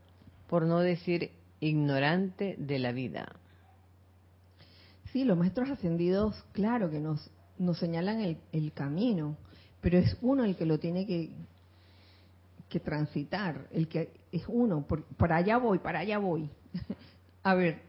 [0.47, 3.35] por no decir ignorante de la vida.
[5.11, 9.37] Sí, los maestros ascendidos, claro que nos, nos señalan el, el camino,
[9.81, 11.31] pero es uno el que lo tiene que,
[12.69, 16.49] que transitar, el que es uno, por, para allá voy, para allá voy.
[17.43, 17.81] a ver.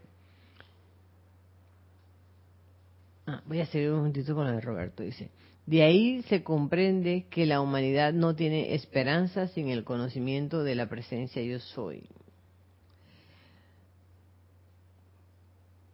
[3.27, 5.31] Ah, voy a seguir un momentito con lo de Roberto, dice.
[5.67, 10.89] De ahí se comprende que la humanidad no tiene esperanza sin el conocimiento de la
[10.89, 12.09] presencia yo soy.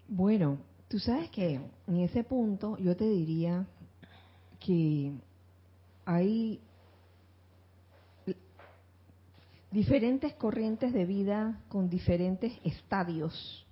[0.09, 3.66] Bueno, tú sabes que en ese punto yo te diría
[4.61, 5.12] que
[6.05, 6.61] hay
[9.70, 13.65] diferentes corrientes de vida con diferentes estadios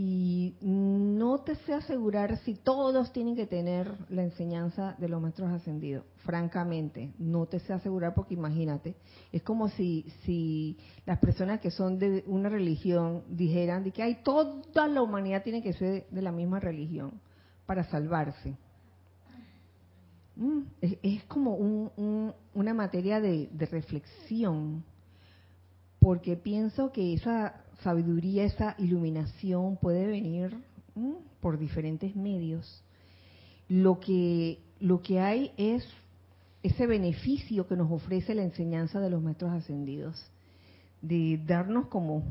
[0.00, 5.50] y no te sé asegurar si todos tienen que tener la enseñanza de los maestros
[5.50, 6.04] ascendidos.
[6.18, 8.94] Francamente, no te sé asegurar porque imagínate,
[9.32, 14.22] es como si, si las personas que son de una religión dijeran de que hay
[14.22, 17.20] toda la humanidad tiene que ser de la misma religión
[17.66, 18.56] para salvarse.
[20.36, 21.56] Mm, es, como
[22.54, 24.84] una materia de reflexión,
[26.00, 30.56] porque pienso que esa sabiduría, esa iluminación puede venir
[31.40, 32.82] por diferentes medios.
[33.68, 35.86] Lo que, lo que hay es
[36.62, 40.30] ese beneficio que nos ofrece la enseñanza de los maestros ascendidos,
[41.02, 42.24] de darnos como,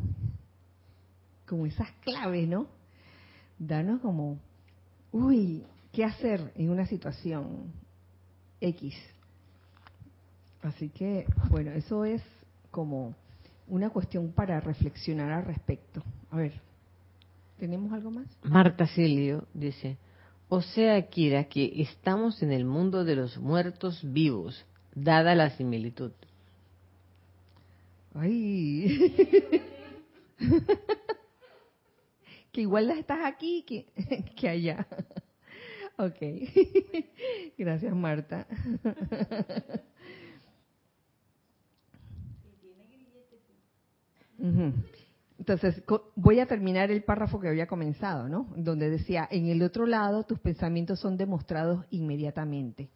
[1.45, 2.67] como esas claves, ¿no?
[3.59, 4.37] Darnos como,
[5.11, 7.71] uy, ¿qué hacer en una situación
[8.59, 8.95] X?
[10.61, 12.21] Así que, bueno, eso es
[12.71, 13.15] como
[13.67, 16.03] una cuestión para reflexionar al respecto.
[16.31, 16.53] A ver,
[17.57, 18.27] ¿tenemos algo más?
[18.43, 19.97] Marta Silio dice,
[20.49, 26.11] o sea, Kira, que estamos en el mundo de los muertos vivos, dada la similitud.
[28.13, 29.13] Ay.
[32.51, 33.85] que igual estás aquí que,
[34.35, 34.87] que allá.
[35.97, 36.17] Ok.
[37.57, 38.47] Gracias, Marta.
[44.39, 45.83] Entonces,
[46.15, 48.47] voy a terminar el párrafo que había comenzado, ¿no?
[48.55, 52.89] Donde decía, en el otro lado tus pensamientos son demostrados inmediatamente.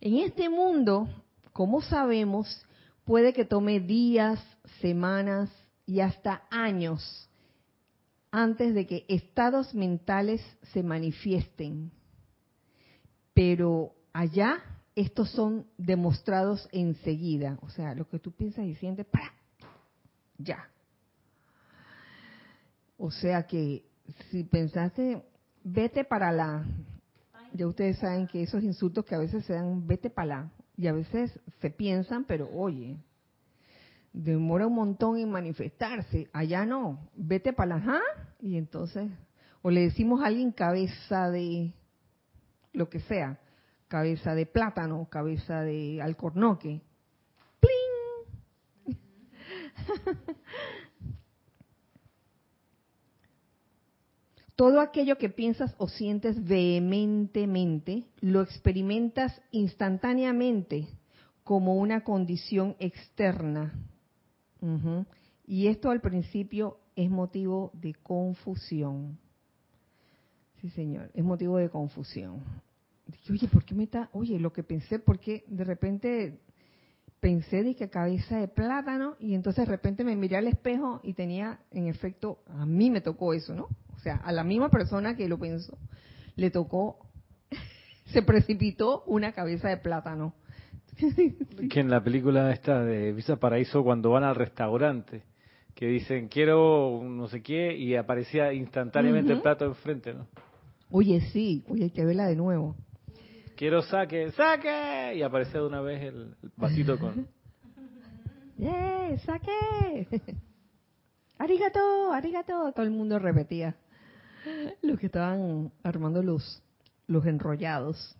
[0.00, 1.08] En este mundo,
[1.52, 2.64] como sabemos,
[3.04, 4.40] puede que tome días,
[4.80, 5.50] semanas
[5.86, 7.28] y hasta años
[8.30, 10.40] antes de que estados mentales
[10.72, 11.90] se manifiesten.
[13.34, 14.62] Pero allá
[14.94, 17.58] estos son demostrados enseguida.
[17.62, 19.37] O sea, lo que tú piensas y sientes, ¡para!
[20.38, 20.68] Ya.
[22.96, 23.84] O sea que
[24.30, 25.22] si pensaste,
[25.62, 26.64] vete para la,
[27.52, 30.86] ya ustedes saben que esos insultos que a veces se dan, vete para la, y
[30.86, 32.96] a veces se piensan, pero oye,
[34.12, 38.00] demora un montón en manifestarse, allá no, vete para la,
[38.40, 39.10] y entonces,
[39.62, 41.74] o le decimos a alguien cabeza de
[42.72, 43.38] lo que sea,
[43.88, 46.82] cabeza de plátano, cabeza de alcornoque,
[54.56, 60.88] Todo aquello que piensas o sientes vehementemente, lo experimentas instantáneamente
[61.44, 63.72] como una condición externa.
[65.46, 69.16] Y esto al principio es motivo de confusión.
[70.60, 72.42] Sí, señor, es motivo de confusión.
[73.30, 74.10] Oye, ¿por qué me está?
[74.12, 76.40] Oye, lo que pensé, porque de repente
[77.20, 81.14] pensé de que cabeza de plátano y entonces de repente me miré al espejo y
[81.14, 83.68] tenía, en efecto, a mí me tocó eso, ¿no?
[83.96, 85.76] O sea, a la misma persona que lo pensó,
[86.36, 86.98] le tocó,
[88.12, 90.34] se precipitó una cabeza de plátano.
[91.70, 95.22] Que en la película esta de Visa Paraíso, cuando van al restaurante,
[95.74, 100.26] que dicen quiero un no sé qué, y aparecía instantáneamente el plato enfrente, ¿no?
[100.90, 102.76] Oye, sí, oye, hay que verla de nuevo.
[103.58, 107.26] Quiero saque, saque, y aparecía de una vez el, el vasito con.
[108.56, 109.18] ¡Yeah!
[109.26, 110.06] ¡Saque!
[111.38, 112.12] ¡Arigato!
[112.12, 112.70] ¡Arigato!
[112.70, 113.74] Todo el mundo repetía.
[114.80, 116.62] Los que estaban armando los,
[117.08, 118.16] los enrollados.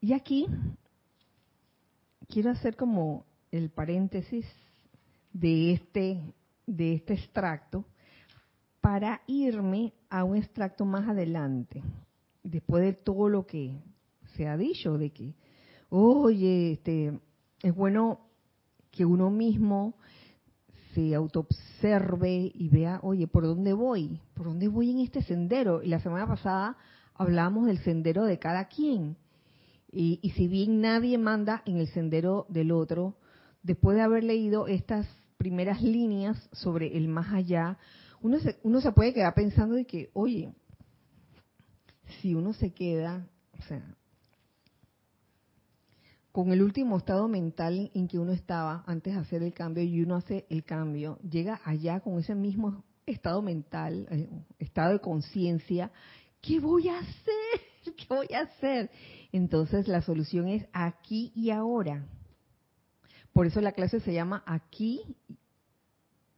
[0.00, 0.46] Y aquí
[2.28, 4.46] quiero hacer como el paréntesis
[5.34, 6.32] de este,
[6.66, 7.84] de este extracto
[8.80, 11.82] para irme a un extracto más adelante,
[12.42, 13.78] después de todo lo que
[14.36, 15.34] se ha dicho, de que,
[15.88, 17.18] oye, este,
[17.62, 18.20] es bueno
[18.90, 19.96] que uno mismo
[20.94, 24.20] se autoobserve y vea, oye, ¿por dónde voy?
[24.34, 25.82] ¿Por dónde voy en este sendero?
[25.82, 26.76] Y la semana pasada
[27.14, 29.16] hablamos del sendero de cada quien.
[29.90, 33.16] Y, y si bien nadie manda en el sendero del otro,
[33.62, 35.06] después de haber leído estas
[35.36, 37.78] primeras líneas sobre el más allá,
[38.20, 40.54] uno se, uno se puede quedar pensando de que, oye,
[42.20, 43.96] si uno se queda, o sea,
[46.32, 50.02] con el último estado mental en que uno estaba antes de hacer el cambio y
[50.02, 55.90] uno hace el cambio, llega allá con ese mismo estado mental, eh, estado de conciencia,
[56.40, 57.60] ¿qué voy a hacer?
[57.96, 58.90] ¿Qué voy a hacer?
[59.32, 62.06] Entonces la solución es aquí y ahora.
[63.32, 65.16] Por eso la clase se llama aquí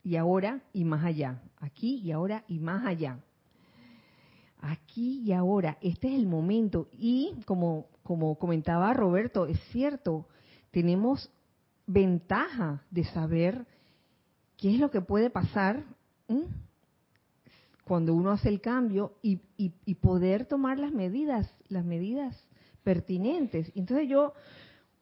[0.03, 1.43] y ahora y más allá.
[1.59, 3.19] Aquí y ahora y más allá.
[4.61, 5.79] Aquí y ahora.
[5.81, 6.89] Este es el momento.
[6.93, 10.27] Y como, como comentaba Roberto, es cierto,
[10.71, 11.31] tenemos
[11.87, 13.67] ventaja de saber
[14.57, 15.85] qué es lo que puede pasar
[17.85, 22.37] cuando uno hace el cambio y, y, y poder tomar las medidas, las medidas
[22.85, 23.73] pertinentes.
[23.75, 24.33] Entonces yo,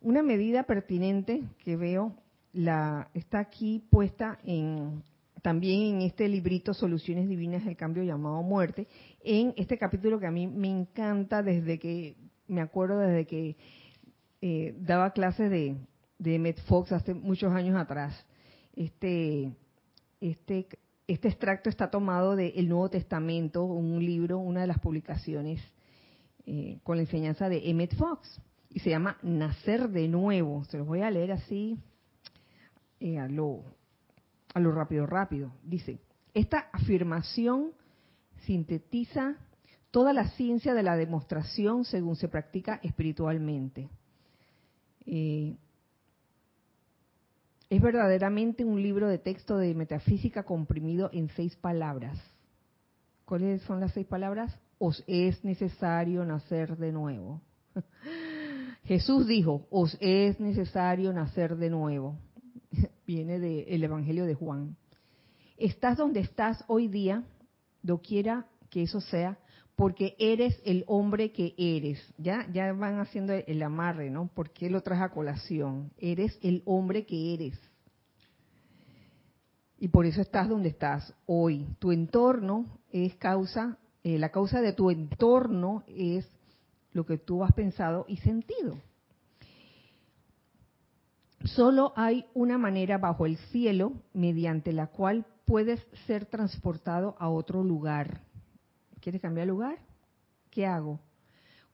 [0.01, 2.15] una medida pertinente que veo
[2.59, 5.05] la está aquí puesta en
[5.43, 8.89] también en este librito Soluciones Divinas del Cambio llamado Muerte,
[9.23, 12.17] en este capítulo que a mí me encanta desde que,
[12.49, 13.57] me acuerdo desde que
[14.43, 15.77] eh, daba clases de,
[16.19, 18.27] de Fox hace muchos años atrás.
[18.75, 19.53] Este,
[20.21, 20.67] este,
[21.07, 25.61] este extracto está tomado del Nuevo Testamento, un libro, una de las publicaciones
[26.45, 28.41] eh, con la enseñanza de Emmett Fox,
[28.71, 30.65] y se llama Nacer de Nuevo.
[30.65, 31.79] Se los voy a leer así
[33.01, 33.65] eh, a lo
[34.55, 35.53] a lo rápido, rápido.
[35.63, 36.01] Dice,
[36.35, 37.73] esta afirmación
[38.47, 39.37] sintetiza
[39.91, 43.89] toda la ciencia de la demostración según se practica espiritualmente.
[45.07, 45.57] Eh,
[47.71, 52.19] es verdaderamente un libro de texto de metafísica comprimido en seis palabras.
[53.25, 54.59] ¿Cuáles son las seis palabras?
[54.79, 57.43] Os es necesario nacer de nuevo.
[58.85, 62.17] Jesús dijo, os es necesario nacer de nuevo
[63.07, 64.77] viene del Evangelio de Juan.
[65.57, 67.25] Estás donde estás hoy día,
[67.83, 69.39] doquiera que eso sea,
[69.77, 72.01] porque eres el hombre que eres.
[72.19, 74.29] Ya, ya van haciendo el amarre, ¿no?
[74.29, 75.93] ¿Por qué lo traes a colación?
[75.99, 77.59] Eres el hombre que eres.
[79.79, 81.69] Y por eso estás donde estás hoy.
[81.79, 86.29] Tu entorno es causa, eh, la causa de tu entorno es
[86.93, 88.79] lo que tú has pensado y sentido.
[91.45, 97.63] Solo hay una manera bajo el cielo mediante la cual puedes ser transportado a otro
[97.63, 98.23] lugar.
[99.01, 99.79] ¿Quieres cambiar lugar?
[100.51, 101.01] ¿Qué hago?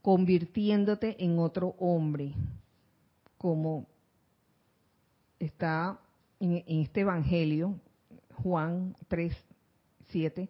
[0.03, 2.35] Convirtiéndote en otro hombre,
[3.39, 3.87] como
[5.39, 5.99] está
[6.41, 7.81] en, este Evangelio,
[8.43, 9.35] Juan 3,
[10.11, 10.49] 7.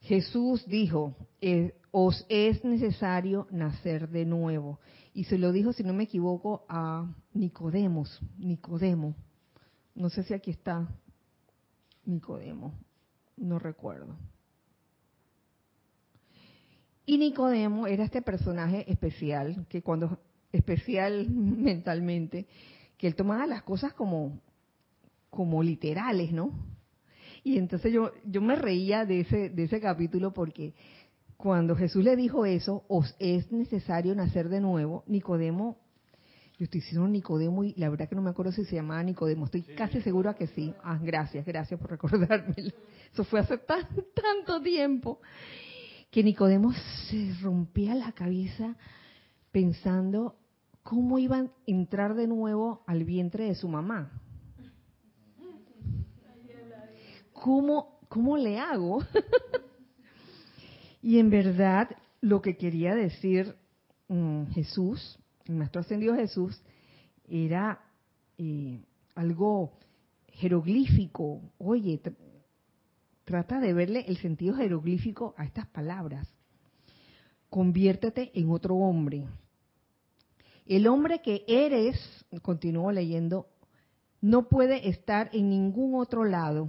[0.00, 4.78] Jesús dijo, eh, os es necesario nacer de nuevo.
[5.14, 7.06] Y se lo dijo, si no me equivoco, a
[7.36, 9.14] Nicodemos, Nicodemo.
[9.94, 10.88] No sé si aquí está
[12.04, 12.74] Nicodemo,
[13.36, 14.16] no recuerdo.
[17.04, 20.18] Y Nicodemo era este personaje especial, que cuando,
[20.52, 22.46] especial mentalmente,
[22.96, 24.40] que él tomaba las cosas como,
[25.30, 26.52] como literales, ¿no?
[27.44, 30.74] Y entonces yo, yo me reía de ese, de ese capítulo porque
[31.36, 35.78] cuando Jesús le dijo eso, os es necesario nacer de nuevo, Nicodemo,
[36.58, 39.44] yo estoy diciendo Nicodemo y la verdad que no me acuerdo si se llamaba Nicodemo,
[39.44, 40.72] estoy casi segura que sí.
[40.82, 42.54] Ah, gracias, gracias por recordarme.
[43.12, 45.20] Eso fue hace tan, tanto tiempo
[46.10, 46.72] que Nicodemo
[47.10, 48.74] se rompía la cabeza
[49.52, 50.36] pensando
[50.82, 54.10] cómo iban a entrar de nuevo al vientre de su mamá.
[57.34, 59.04] ¿Cómo, cómo le hago?
[61.02, 61.90] y en verdad
[62.22, 63.54] lo que quería decir
[64.08, 66.60] mm, Jesús, el Maestro Ascendido Jesús,
[67.28, 67.80] era
[68.38, 68.80] eh,
[69.14, 69.78] algo
[70.28, 71.40] jeroglífico.
[71.58, 72.00] Oye,
[73.24, 76.28] trata de verle el sentido jeroglífico a estas palabras.
[77.48, 79.26] Conviértete en otro hombre.
[80.66, 81.96] El hombre que eres,
[82.42, 83.46] continúo leyendo,
[84.20, 86.68] no puede estar en ningún otro lado.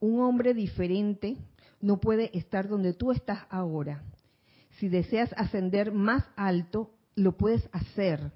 [0.00, 1.36] Un hombre diferente
[1.80, 4.02] no puede estar donde tú estás ahora.
[4.78, 8.32] Si deseas ascender más alto, lo puedes hacer.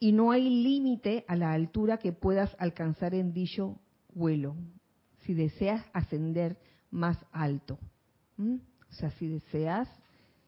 [0.00, 3.80] Y no hay límite a la altura que puedas alcanzar en dicho
[4.14, 4.56] vuelo.
[5.24, 6.58] Si deseas ascender
[6.90, 7.78] más alto.
[8.38, 9.88] O sea, si deseas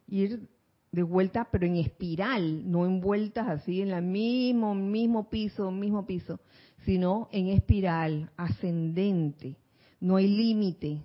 [0.06, 0.48] ir
[0.92, 6.06] de vuelta, pero en espiral, no en vueltas así en el mismo, mismo piso, mismo
[6.06, 6.40] piso,
[6.84, 9.56] sino en espiral, ascendente.
[10.00, 11.02] No hay límite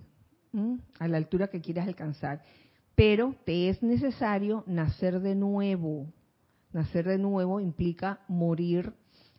[0.98, 2.42] a la altura que quieras alcanzar.
[2.94, 6.06] Pero te es necesario nacer de nuevo.
[6.76, 8.92] Nacer de nuevo implica morir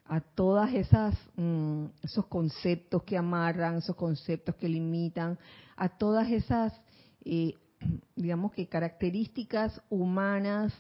[0.06, 5.38] a todas esas mm, esos conceptos que amarran, esos conceptos que limitan,
[5.76, 6.74] a todas esas
[7.26, 7.54] eh,
[8.16, 10.74] digamos que características humanas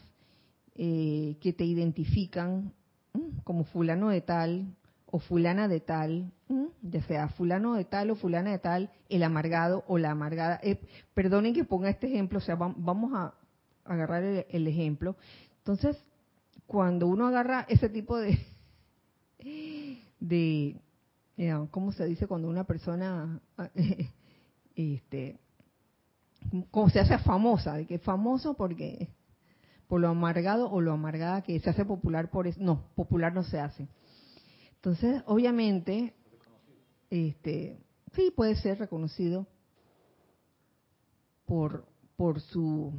[0.73, 2.73] eh, que te identifican
[3.13, 8.09] mm, como fulano de tal o fulana de tal, mm, ya sea fulano de tal
[8.09, 10.59] o fulana de tal, el amargado o la amargada.
[10.63, 10.81] Eh,
[11.13, 13.35] perdonen que ponga este ejemplo, o sea, vamos a
[13.85, 15.17] agarrar el ejemplo.
[15.59, 16.03] Entonces,
[16.67, 18.37] cuando uno agarra ese tipo de,
[20.19, 20.79] de
[21.71, 23.41] ¿cómo se dice cuando una persona
[24.75, 25.39] este
[26.71, 29.09] como se hace famosa, de que famoso porque
[29.87, 33.43] por lo amargado o lo amargada que se hace popular por eso, no, popular no
[33.43, 33.87] se hace.
[34.75, 36.13] Entonces, obviamente,
[37.09, 37.79] este,
[38.13, 39.47] sí puede ser reconocido
[41.45, 41.85] por
[42.17, 42.91] por su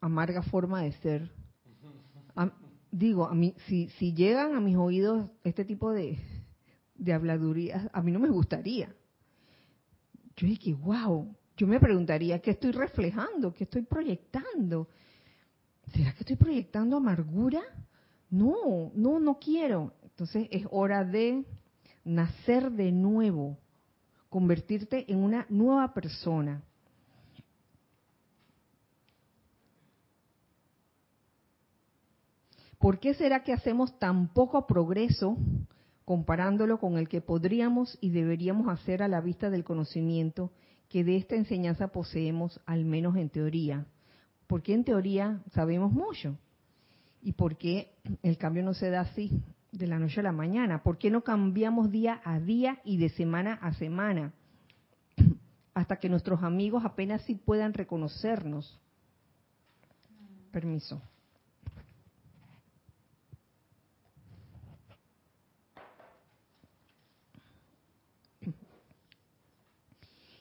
[0.00, 1.30] amarga forma de ser.
[2.90, 6.18] Digo, a mí, si, si llegan a mis oídos este tipo de,
[6.94, 8.94] de habladurías, a mí no me gustaría.
[10.36, 13.52] Yo dije, wow, yo me preguntaría, ¿qué estoy reflejando?
[13.54, 14.88] ¿Qué estoy proyectando?
[15.94, 17.62] ¿Será que estoy proyectando amargura?
[18.28, 19.94] No, no, no quiero.
[20.02, 21.44] Entonces es hora de
[22.04, 23.58] nacer de nuevo,
[24.28, 26.62] convertirte en una nueva persona.
[32.86, 35.36] ¿Por qué será que hacemos tan poco progreso
[36.04, 40.52] comparándolo con el que podríamos y deberíamos hacer a la vista del conocimiento
[40.88, 43.86] que de esta enseñanza poseemos, al menos en teoría?
[44.46, 46.38] Porque en teoría sabemos mucho.
[47.22, 47.90] ¿Y por qué
[48.22, 49.32] el cambio no se da así,
[49.72, 50.84] de la noche a la mañana?
[50.84, 54.32] ¿Por qué no cambiamos día a día y de semana a semana?
[55.74, 58.80] Hasta que nuestros amigos apenas sí puedan reconocernos.
[60.52, 61.02] Permiso.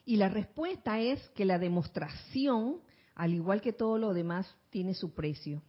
[0.05, 2.79] Y la respuesta es que la demostración,
[3.15, 5.63] al igual que todo lo demás, tiene su precio.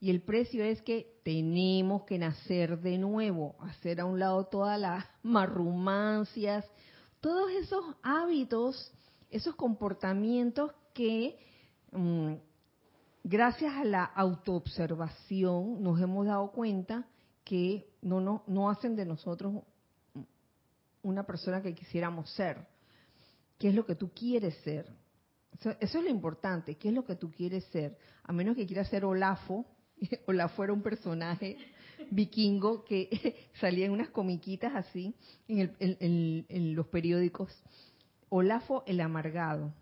[0.00, 4.78] Y el precio es que tenemos que nacer de nuevo, hacer a un lado todas
[4.78, 6.64] las marrumancias,
[7.20, 8.92] todos esos hábitos,
[9.30, 11.38] esos comportamientos que
[11.90, 12.34] mm,
[13.24, 17.08] gracias a la autoobservación nos hemos dado cuenta
[17.42, 19.62] que no, no, no hacen de nosotros
[21.02, 22.73] una persona que quisiéramos ser
[23.58, 24.86] qué es lo que tú quieres ser.
[25.58, 27.96] Eso, es lo importante, qué es lo que tú quieres ser.
[28.24, 29.66] A menos que quieras ser Olafo,
[30.26, 31.56] Olafo era un personaje
[32.10, 35.14] vikingo que salía en unas comiquitas así
[35.48, 37.62] en, los periódicos.
[38.28, 39.72] Olafo el amargado.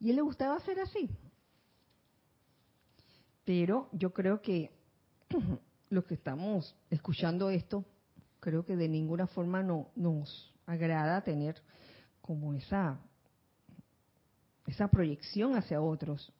[0.00, 1.10] Y él le gustaba ser así.
[3.44, 4.70] Pero yo creo que
[5.90, 7.84] los que estamos escuchando esto,
[8.40, 11.56] creo que de ninguna forma no, nos agrada tener
[12.20, 13.00] como esa,
[14.66, 16.32] esa proyección hacia otros.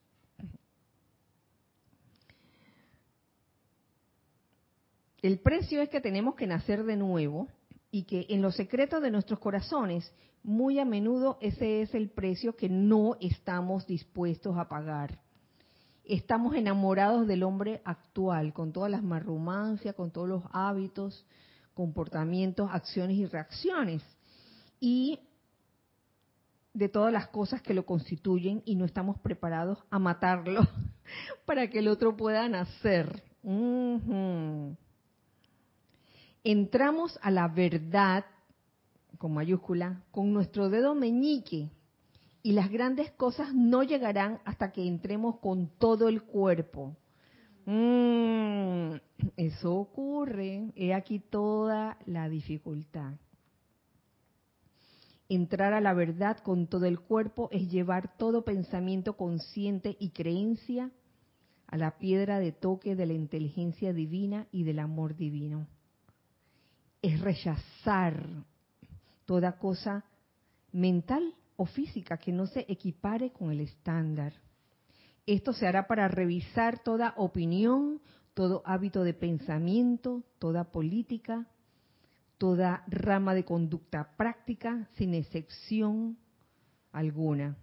[5.22, 7.48] El precio es que tenemos que nacer de nuevo
[7.90, 10.12] y que en los secretos de nuestros corazones,
[10.44, 15.18] muy a menudo ese es el precio que no estamos dispuestos a pagar.
[16.08, 21.26] Estamos enamorados del hombre actual, con todas las marrumancias, con todos los hábitos,
[21.74, 24.02] comportamientos, acciones y reacciones.
[24.80, 25.20] Y
[26.72, 30.66] de todas las cosas que lo constituyen y no estamos preparados a matarlo
[31.44, 33.22] para que el otro pueda nacer.
[36.42, 38.24] Entramos a la verdad,
[39.18, 41.68] con mayúscula, con nuestro dedo meñique
[42.42, 46.96] y las grandes cosas no llegarán hasta que entremos con todo el cuerpo.
[47.66, 48.94] Mm,
[49.36, 50.70] eso ocurre.
[50.74, 53.14] He aquí toda la dificultad.
[55.28, 60.90] Entrar a la verdad con todo el cuerpo es llevar todo pensamiento consciente y creencia
[61.66, 65.66] a la piedra de toque de la inteligencia divina y del amor divino.
[67.02, 68.44] Es rechazar
[69.26, 70.06] toda cosa
[70.72, 74.32] mental o física que no se equipare con el estándar.
[75.26, 78.00] Esto se hará para revisar toda opinión,
[78.32, 81.48] todo hábito de pensamiento, toda política,
[82.38, 86.16] toda rama de conducta práctica, sin excepción
[86.92, 87.56] alguna.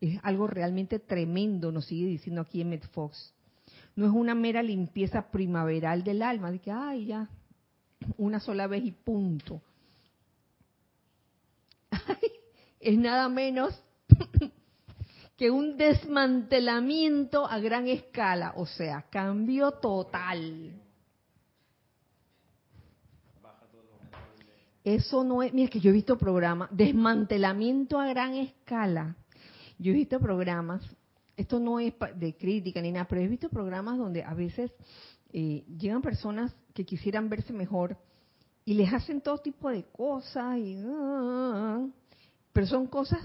[0.00, 3.34] Es algo realmente tremendo, nos sigue diciendo aquí en Fox.
[3.96, 7.28] No es una mera limpieza primaveral del alma, de que, ay, ya,
[8.16, 9.60] una sola vez y punto.
[12.84, 13.82] Es nada menos
[15.36, 20.80] que un desmantelamiento a gran escala, o sea, cambio total.
[24.84, 29.16] Eso no es, mira que yo he visto programas, desmantelamiento a gran escala.
[29.78, 30.82] Yo he visto programas,
[31.38, 34.70] esto no es de crítica ni nada, pero he visto programas donde a veces
[35.32, 37.96] eh, llegan personas que quisieran verse mejor
[38.66, 41.86] y les hacen todo tipo de cosas, y, ah,
[42.54, 43.20] pero son cosas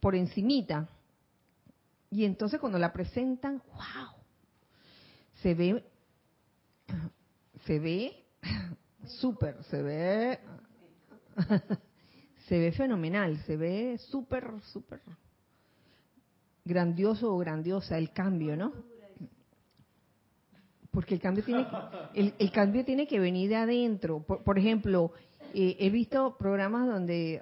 [0.00, 0.88] por encimita.
[2.10, 4.08] Y entonces cuando la presentan, wow,
[5.40, 5.84] se ve,
[7.64, 8.24] se ve
[9.04, 10.40] súper, se ve
[12.48, 15.00] se ve fenomenal, se ve súper, súper
[16.64, 18.72] grandioso o grandiosa el cambio, ¿no?
[20.90, 21.66] Porque el cambio tiene,
[22.14, 24.24] el, el cambio tiene que venir de adentro.
[24.24, 25.12] Por, ejemplo,
[25.54, 27.40] eh, he visto programas donde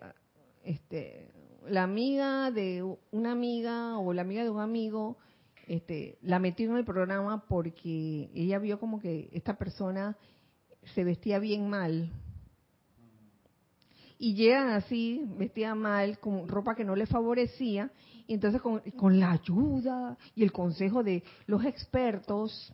[0.65, 1.31] este,
[1.69, 5.17] la amiga de una amiga o la amiga de un amigo
[5.67, 10.17] este, la metió en el programa porque ella vio como que esta persona
[10.95, 12.13] se vestía bien mal
[14.19, 17.91] y llegan así, vestida mal, con ropa que no le favorecía,
[18.27, 22.73] y entonces con, con la ayuda y el consejo de los expertos,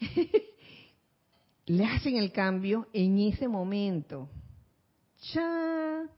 [1.66, 4.30] le hacen el cambio en ese momento.
[5.32, 6.08] ¡Cha!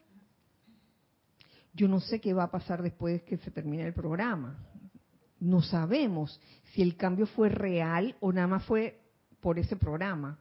[1.73, 4.59] Yo no sé qué va a pasar después que se termine el programa.
[5.39, 6.41] No sabemos
[6.73, 9.01] si el cambio fue real o nada más fue
[9.41, 10.39] por ese programa.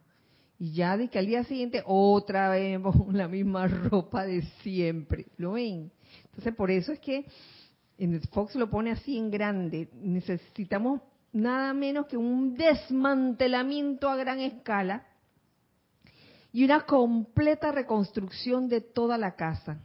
[0.58, 2.80] Y ya de que al día siguiente otra vez
[3.12, 5.26] la misma ropa de siempre.
[5.36, 5.90] ¿Lo ven?
[6.26, 7.26] Entonces por eso es que
[7.96, 9.88] en Fox lo pone así en grande.
[9.94, 11.00] Necesitamos
[11.32, 15.06] nada menos que un desmantelamiento a gran escala
[16.52, 19.80] y una completa reconstrucción de toda la casa.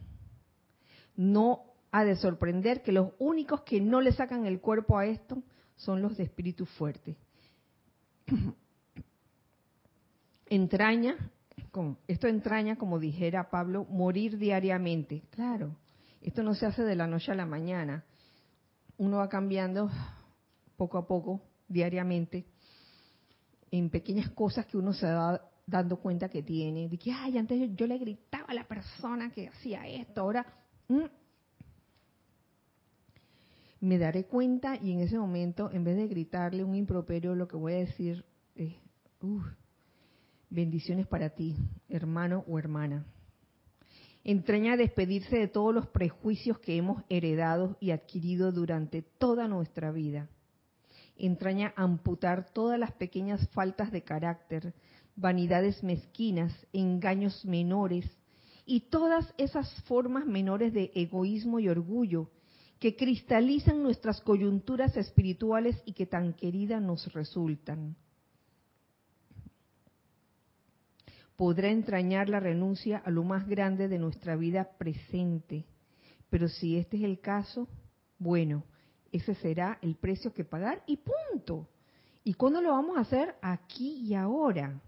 [1.16, 5.44] No ha de sorprender que los únicos que no le sacan el cuerpo a esto
[5.76, 7.16] son los de espíritu fuerte.
[10.48, 11.32] entraña,
[12.08, 15.24] esto entraña, como dijera Pablo, morir diariamente.
[15.32, 15.76] Claro,
[16.22, 18.06] esto no se hace de la noche a la mañana.
[18.98, 19.90] Uno va cambiando
[20.78, 22.46] poco a poco, diariamente,
[23.72, 26.88] en pequeñas cosas que uno se va dando cuenta que tiene.
[26.88, 30.46] De que, ay, antes yo, le gritaba a la persona que hacía esto, ahora
[30.88, 31.06] mm,
[33.82, 37.58] me daré cuenta y en ese momento, en vez de gritarle un improperio, lo que
[37.58, 38.26] voy a decir
[38.56, 38.74] es,
[40.50, 41.56] Bendiciones para ti,
[41.90, 43.06] hermano o hermana.
[44.24, 50.30] Entraña despedirse de todos los prejuicios que hemos heredado y adquirido durante toda nuestra vida.
[51.18, 54.74] Entraña amputar todas las pequeñas faltas de carácter,
[55.16, 58.06] vanidades mezquinas, engaños menores
[58.66, 62.30] y todas esas formas menores de egoísmo y orgullo
[62.80, 67.96] que cristalizan nuestras coyunturas espirituales y que tan queridas nos resultan.
[71.36, 75.66] podrá entrañar la renuncia a lo más grande de nuestra vida presente.
[76.30, 77.68] Pero si este es el caso,
[78.18, 78.64] bueno,
[79.12, 81.68] ese será el precio que pagar y punto.
[82.24, 83.36] ¿Y cuándo lo vamos a hacer?
[83.42, 84.82] Aquí y ahora.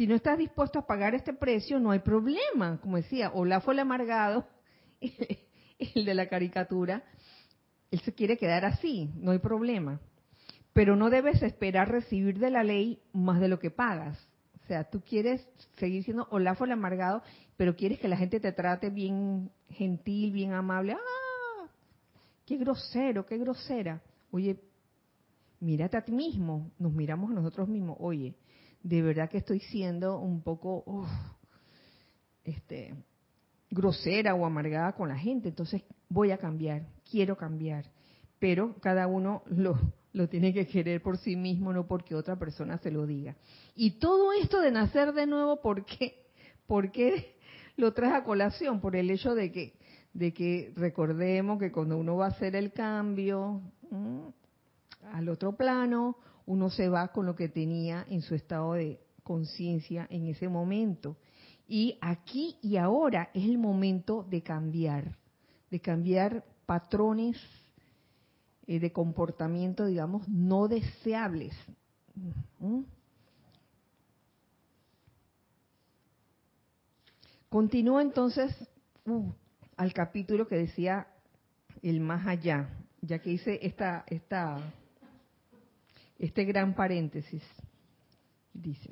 [0.00, 2.80] Si no estás dispuesto a pagar este precio, no hay problema.
[2.80, 4.46] Como decía, Olaf fue el amargado,
[5.78, 7.04] el de la caricatura,
[7.90, 10.00] él se quiere quedar así, no hay problema.
[10.72, 14.16] Pero no debes esperar recibir de la ley más de lo que pagas.
[14.64, 15.46] O sea, tú quieres
[15.76, 17.22] seguir siendo Olaf el amargado,
[17.58, 20.94] pero quieres que la gente te trate bien gentil, bien amable.
[20.94, 21.68] ¡Ah!
[22.46, 24.00] ¡Qué grosero, qué grosera!
[24.30, 24.58] Oye,
[25.60, 27.98] mírate a ti mismo, nos miramos a nosotros mismos.
[28.00, 28.34] Oye,
[28.82, 31.06] de verdad que estoy siendo un poco
[32.44, 32.94] este,
[33.70, 37.84] grosera o amargada con la gente, entonces voy a cambiar, quiero cambiar.
[38.38, 39.78] Pero cada uno lo,
[40.12, 43.36] lo tiene que querer por sí mismo, no porque otra persona se lo diga.
[43.74, 46.26] Y todo esto de nacer de nuevo, ¿por qué?
[46.66, 47.36] ¿Por qué
[47.76, 48.80] lo traes a colación?
[48.80, 49.74] Por el hecho de que,
[50.14, 53.60] de que recordemos que cuando uno va a hacer el cambio
[55.12, 56.16] al otro plano,
[56.50, 61.16] uno se va con lo que tenía en su estado de conciencia en ese momento.
[61.68, 65.16] Y aquí y ahora es el momento de cambiar,
[65.70, 67.36] de cambiar patrones
[68.66, 71.54] eh, de comportamiento, digamos, no deseables.
[72.58, 72.80] ¿Mm?
[77.48, 78.52] Continúa entonces
[79.06, 79.30] uh,
[79.76, 81.06] al capítulo que decía
[81.80, 82.68] el más allá,
[83.02, 84.58] ya que hice esta, esta,
[86.20, 87.42] este gran paréntesis.
[88.52, 88.90] Dice,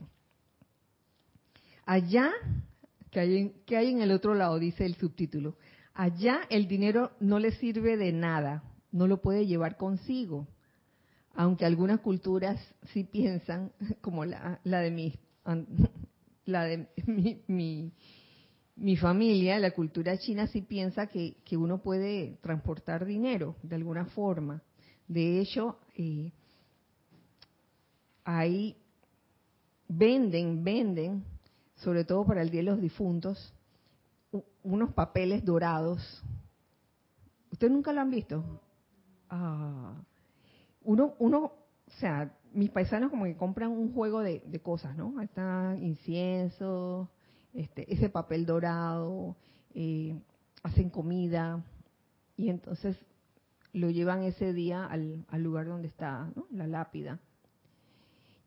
[1.85, 2.33] allá,
[3.11, 5.57] que hay, en, que hay en el otro lado, dice el subtítulo,
[5.95, 10.49] allá el dinero no le sirve de nada, no lo puede llevar consigo,
[11.35, 12.59] aunque algunas culturas
[12.93, 15.15] sí piensan, como la, de mi,
[16.47, 17.93] la de mi, mi,
[18.77, 24.07] mi familia, la cultura china sí piensa que, que, uno puede transportar dinero de alguna
[24.07, 24.63] forma.
[25.09, 26.33] De hecho, eh,
[28.29, 28.77] ahí
[29.89, 31.25] venden, venden,
[31.77, 33.55] sobre todo para el Día de los Difuntos,
[34.63, 36.23] unos papeles dorados.
[37.51, 38.61] ¿Ustedes nunca lo han visto?
[39.31, 39.95] Ah,
[40.83, 45.23] uno, uno, o sea, mis paisanos como que compran un juego de, cosas, ¿no?
[45.23, 47.09] Está incienso,
[47.55, 49.37] este, ese papel dorado,
[49.75, 50.21] eh,
[50.63, 51.65] hacen comida
[52.37, 52.95] y entonces
[53.73, 56.47] lo llevan ese día al, al lugar donde está ¿no?
[56.51, 57.21] la lápida.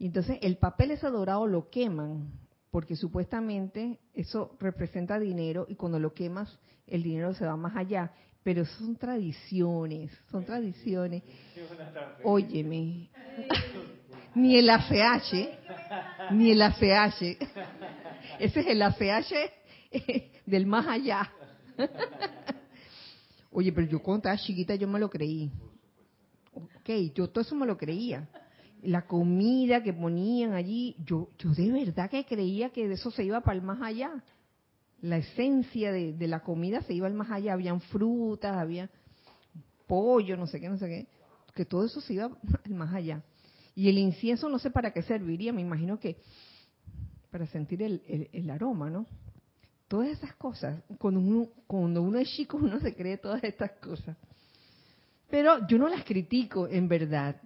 [0.01, 2.31] Y entonces el papel ese dorado lo queman
[2.71, 8.11] porque supuestamente eso representa dinero y cuando lo quemas el dinero se va más allá.
[8.41, 11.21] Pero son tradiciones, son tradiciones.
[12.23, 13.11] Óyeme,
[14.33, 15.35] ni el ACH,
[16.31, 17.21] ni el ACH,
[18.39, 19.33] ese es el ACH
[20.47, 21.31] del más allá.
[23.51, 25.51] Oye, pero yo cuando estaba chiquita yo me lo creí.
[26.53, 28.27] Ok, yo todo eso me lo creía
[28.83, 33.23] la comida que ponían allí, yo, yo de verdad que creía que de eso se
[33.23, 34.23] iba para el más allá.
[35.01, 37.53] La esencia de, la comida se iba al más allá.
[37.53, 38.89] Habían frutas, había
[39.87, 41.07] pollo, no sé qué, no sé qué.
[41.53, 42.25] Que todo eso se iba
[42.65, 43.23] al más allá.
[43.75, 46.17] Y el incienso no sé para qué serviría, me imagino que
[47.29, 49.05] para sentir el, el, el aroma, ¿no?
[49.87, 50.83] Todas esas cosas.
[50.97, 54.17] Cuando uno, cuando uno es chico, uno se cree todas estas cosas.
[55.29, 57.41] Pero yo no las critico, en verdad.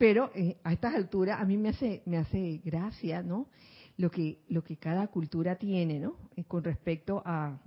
[0.00, 3.48] Pero eh, a estas alturas a mí me hace, me hace gracia, ¿no?
[3.98, 6.16] Lo que, lo que cada cultura tiene, ¿no?
[6.36, 7.60] Eh, con respecto a,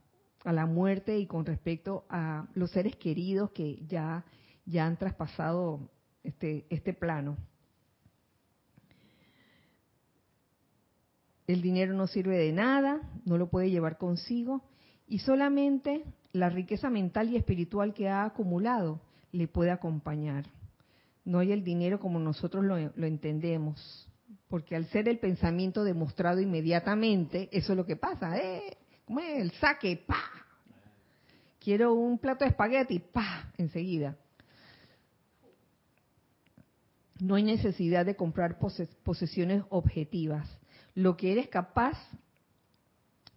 [0.44, 4.26] a la muerte y con respecto a los seres queridos que ya,
[4.66, 5.92] ya han traspasado
[6.24, 7.38] este, este plano.
[11.46, 14.64] El dinero no sirve de nada, no lo puede llevar consigo
[15.08, 20.46] y solamente la riqueza mental y espiritual que ha acumulado le puede acompañar
[21.26, 24.10] no hay el dinero como nosotros lo, entendemos.
[24.48, 28.38] Porque al ser el pensamiento demostrado inmediatamente, eso es lo que pasa.
[28.38, 28.78] ¿eh?
[29.06, 29.40] ¿Cómo es?
[29.40, 30.24] El saque, pa.
[31.60, 34.18] Quiero un plato de espagueti, pa, enseguida.
[37.20, 40.48] No hay necesidad de comprar poses posesiones objetivas.
[40.94, 41.98] Lo que eres capaz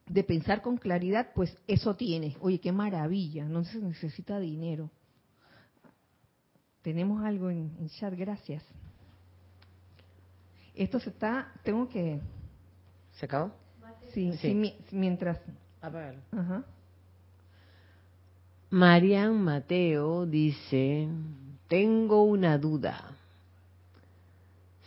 [0.07, 2.37] de pensar con claridad, pues eso tienes.
[2.41, 4.91] Oye, qué maravilla, no se necesita dinero.
[6.87, 8.63] Tenemos algo en, en chat, gracias.
[10.73, 12.21] Esto se está, tengo que...
[13.15, 13.51] ¿Se acabó?
[14.15, 14.39] Sí, sí.
[14.39, 15.41] sí mientras...
[15.83, 16.21] Apágalo.
[16.31, 16.65] Ajá.
[18.71, 21.09] Marian Mateo dice,
[21.67, 23.17] tengo una duda.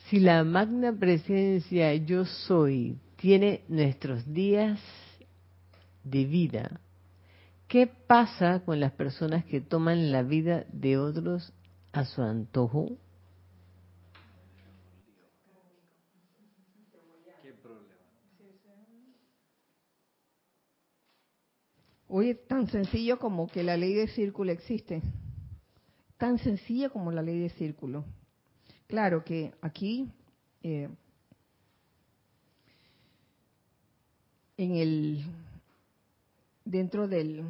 [0.05, 4.79] Si la magna presencia yo soy tiene nuestros días
[6.05, 6.79] de vida,
[7.67, 11.51] ¿qué pasa con las personas que toman la vida de otros
[11.91, 12.97] a su antojo?
[22.11, 25.03] Oye, tan sencillo como que la ley de círculo existe.
[26.17, 28.03] Tan sencillo como la ley de círculo.
[28.87, 30.11] Claro que aquí,
[30.63, 30.89] eh,
[34.57, 35.23] en el,
[36.65, 37.43] dentro del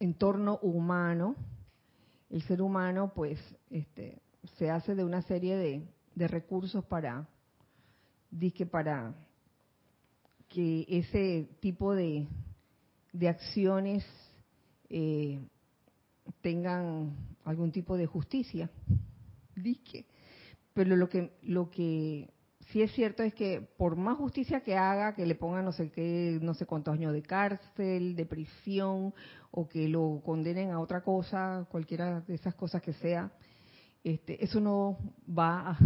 [0.00, 1.36] entorno humano,
[2.32, 3.38] el ser humano pues
[3.70, 4.20] este,
[4.56, 7.28] se hace de una serie de, de recursos para,
[8.54, 9.14] que para
[10.48, 12.26] que ese tipo de,
[13.12, 14.04] de acciones
[14.88, 15.40] eh,
[16.40, 17.14] tengan
[17.44, 18.70] algún tipo de justicia.
[19.54, 20.06] Disque.
[20.72, 22.31] Pero lo que, lo que
[22.72, 25.90] sí es cierto es que por más justicia que haga, que le pongan no sé
[25.90, 29.12] qué, no sé cuántos años de cárcel, de prisión,
[29.50, 33.30] o que lo condenen a otra cosa, cualquiera de esas cosas que sea,
[34.02, 34.98] este, eso no
[35.28, 35.78] va a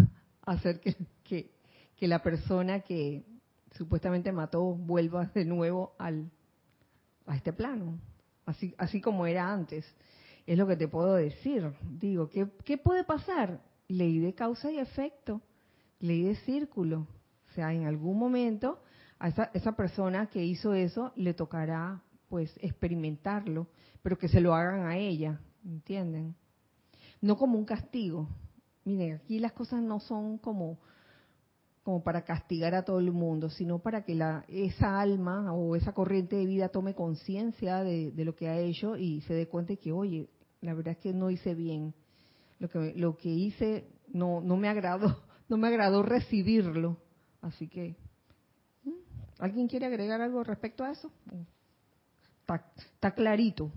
[0.46, 0.80] hacer
[1.24, 1.50] que,
[2.00, 3.24] la persona que
[3.72, 6.30] supuestamente mató vuelva de nuevo al,
[7.26, 7.98] a este plano,
[8.44, 9.84] así, así como era antes.
[10.46, 11.72] Es lo que te puedo decir.
[11.82, 13.60] Digo, ¿qué, ¿qué puede pasar?
[13.88, 15.42] Ley de causa y efecto,
[15.98, 17.06] ley de círculo.
[17.50, 18.80] O sea, en algún momento
[19.18, 23.68] a esa, esa persona que hizo eso le tocará pues experimentarlo,
[24.02, 26.34] pero que se lo hagan a ella, ¿entienden?
[27.20, 28.28] No como un castigo.
[28.84, 30.78] Miren, aquí las cosas no son como
[31.86, 35.92] como para castigar a todo el mundo, sino para que la, esa alma o esa
[35.92, 39.92] corriente de vida tome conciencia de, lo que ha hecho y se dé cuenta que,
[39.92, 40.28] oye,
[40.62, 41.94] la verdad es que no hice bien.
[42.58, 45.16] Lo que, lo que hice no, no me agradó,
[45.48, 46.98] no me agradó recibirlo.
[47.40, 47.96] Así que,
[49.38, 51.12] ¿alguien quiere agregar algo respecto a eso?
[52.40, 53.70] Está, está clarito.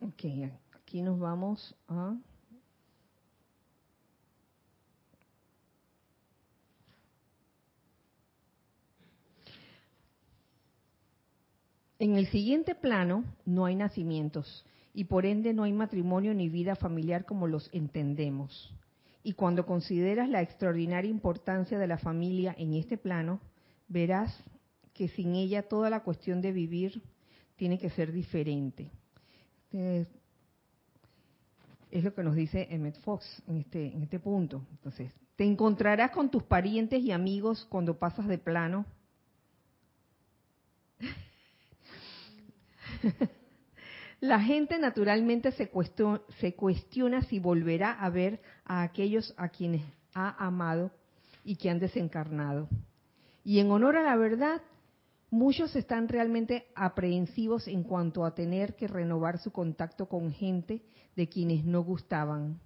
[0.00, 2.14] Ok, aquí nos vamos a...
[11.98, 16.76] En el siguiente plano no hay nacimientos y por ende no hay matrimonio ni vida
[16.76, 18.74] familiar como los entendemos.
[19.22, 23.40] Y cuando consideras la extraordinaria importancia de la familia en este plano,
[23.88, 24.36] verás
[24.92, 27.02] que sin ella toda la cuestión de vivir
[27.56, 28.90] tiene que ser diferente.
[29.72, 34.62] Es lo que nos dice Emmett Fox en este, en este punto.
[34.72, 38.86] Entonces, te encontrarás con tus parientes y amigos cuando pasas de plano.
[44.20, 45.70] La gente naturalmente se,
[46.40, 49.82] se cuestiona si volverá a ver a aquellos a quienes
[50.14, 50.90] ha amado
[51.44, 52.68] y que han desencarnado.
[53.44, 54.62] Y en honor a la verdad,
[55.34, 60.80] Muchos están realmente aprehensivos en cuanto a tener que renovar su contacto con gente
[61.16, 62.60] de quienes no gustaban.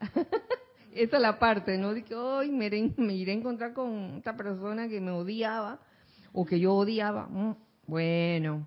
[0.92, 1.94] Esa es la parte, ¿no?
[1.94, 5.78] De que hoy me, iré a encontrar con esta persona que me odiaba
[6.32, 7.28] o que yo odiaba.
[7.28, 7.54] Mm,
[7.86, 8.66] bueno,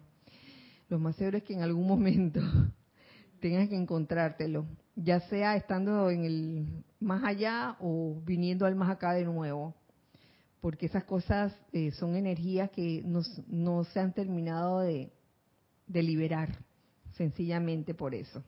[0.94, 2.40] lo más seguro es que en algún momento
[3.42, 9.14] tengas que encontrártelo, ya sea estando en el más allá o viniendo al más acá
[9.14, 9.74] de nuevo
[10.62, 15.12] porque esas cosas eh, son energías que no se han terminado de,
[15.88, 16.58] liberar,
[17.18, 18.44] sencillamente por eso.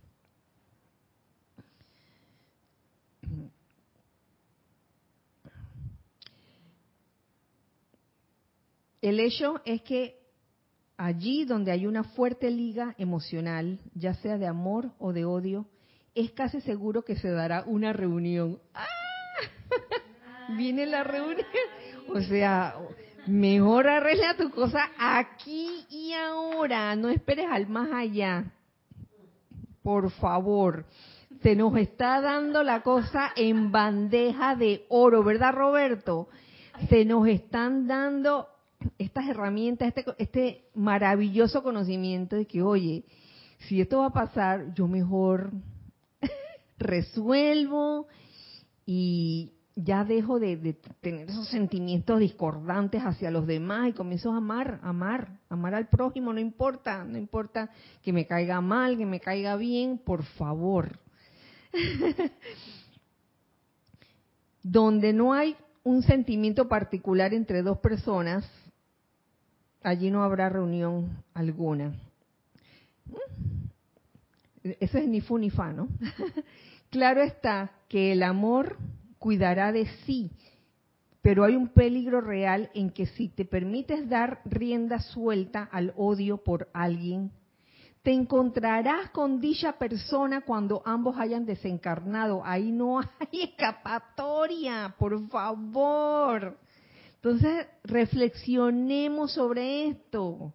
[9.01, 10.24] El hecho es que
[10.97, 15.67] allí donde hay una fuerte liga emocional, ya sea de amor o de odio,
[16.13, 18.59] es casi seguro que se dará una reunión.
[18.73, 18.85] ¡Ah!
[20.57, 21.45] Viene la reunión.
[22.07, 22.75] O sea,
[23.27, 28.45] mejor arregla tu cosa aquí y ahora, no esperes al más allá.
[29.81, 30.85] Por favor,
[31.41, 36.29] se nos está dando la cosa en bandeja de oro, ¿verdad Roberto?
[36.89, 38.47] Se nos están dando
[38.97, 43.05] estas herramientas, este, este maravilloso conocimiento de que, oye,
[43.67, 45.51] si esto va a pasar, yo mejor
[46.77, 48.07] resuelvo
[48.85, 54.79] y ya dejo de, tener esos sentimientos discordantes hacia los demás y comienzo a amar,
[54.83, 57.69] amar, amar al prójimo, no importa, no importa
[58.01, 60.97] que me caiga mal, que me caiga bien, por favor.
[64.63, 68.49] Donde no hay un sentimiento particular entre dos personas,
[69.85, 71.93] allí no habrá reunión alguna.
[74.63, 75.87] Eso es ni fu ni fa, ¿no?
[76.89, 78.77] claro está que el amor
[79.19, 80.31] cuidará de sí.
[81.21, 86.37] Pero hay un peligro real en que si te permites dar rienda suelta al odio
[86.37, 87.31] por alguien,
[88.03, 92.43] te encontrarás con dicha persona cuando ambos hayan desencarnado.
[92.45, 96.57] Ahí no hay escapatoria, por favor.
[97.25, 100.53] Entonces, reflexionemos sobre esto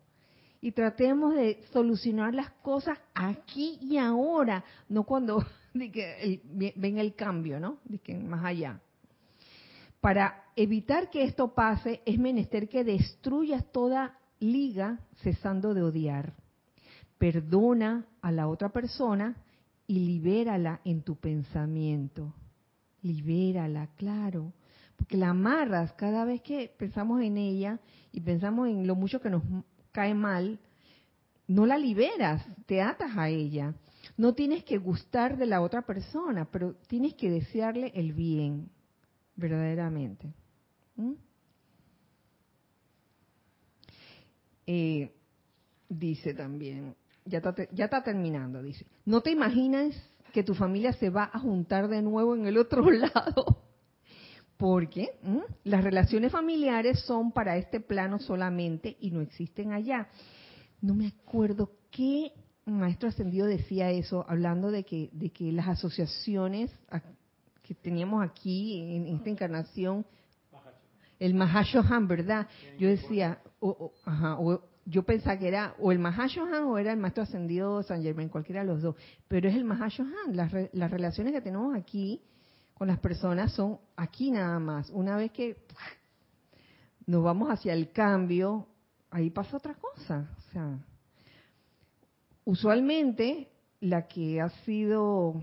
[0.61, 5.45] y tratemos de solucionar las cosas aquí y ahora, no cuando
[5.75, 7.79] venga el cambio, ¿no?
[8.23, 8.81] más allá.
[10.01, 16.35] Para evitar que esto pase, es menester que destruyas toda liga cesando de odiar.
[17.19, 19.35] Perdona a la otra persona
[19.89, 22.33] y libérala en tu pensamiento.
[23.03, 24.53] Libérala, claro.
[25.09, 27.81] La amarras cada vez que pensamos en ella
[28.13, 29.43] y pensamos en lo mucho que nos
[29.93, 30.61] cae mal,
[31.47, 33.75] no la liberas, te atas a ella.
[34.17, 38.71] No tienes que gustar de la otra persona, pero tienes que desearle el bien,
[39.37, 40.33] verdaderamente.
[40.97, 41.13] ¿Mm?
[44.67, 45.13] Eh,
[45.89, 46.95] dice también,
[47.25, 49.95] ya está, ya está terminando, dice, no te imaginas
[50.33, 53.70] que tu familia se va a juntar de nuevo en el otro lado
[54.61, 55.15] porque
[55.65, 60.09] las relaciones familiares son para este plano solamente y no existen allá.
[60.83, 62.33] No me acuerdo qué
[62.67, 66.71] maestro ascendido decía eso, hablando de que, de que las asociaciones
[67.63, 70.05] que teníamos aquí en, esta encarnación,
[71.19, 72.47] el Mahashohan, ¿verdad?
[72.79, 73.41] Yo decía,
[74.85, 78.61] yo pensaba que era o el Mahashohan o era el maestro ascendido San Germain, cualquiera
[78.61, 78.95] de los dos,
[79.27, 80.37] pero es el Mahashohan.
[80.37, 82.21] Las, las relaciones que tenemos aquí
[82.81, 84.89] con las personas son aquí nada más.
[84.89, 85.59] Una vez que
[87.05, 88.69] nos vamos hacia el cambio,
[89.11, 90.31] ahí pasa otra cosa.
[90.39, 90.79] O sea,
[92.47, 93.51] usualmente
[93.81, 95.43] la que ha sido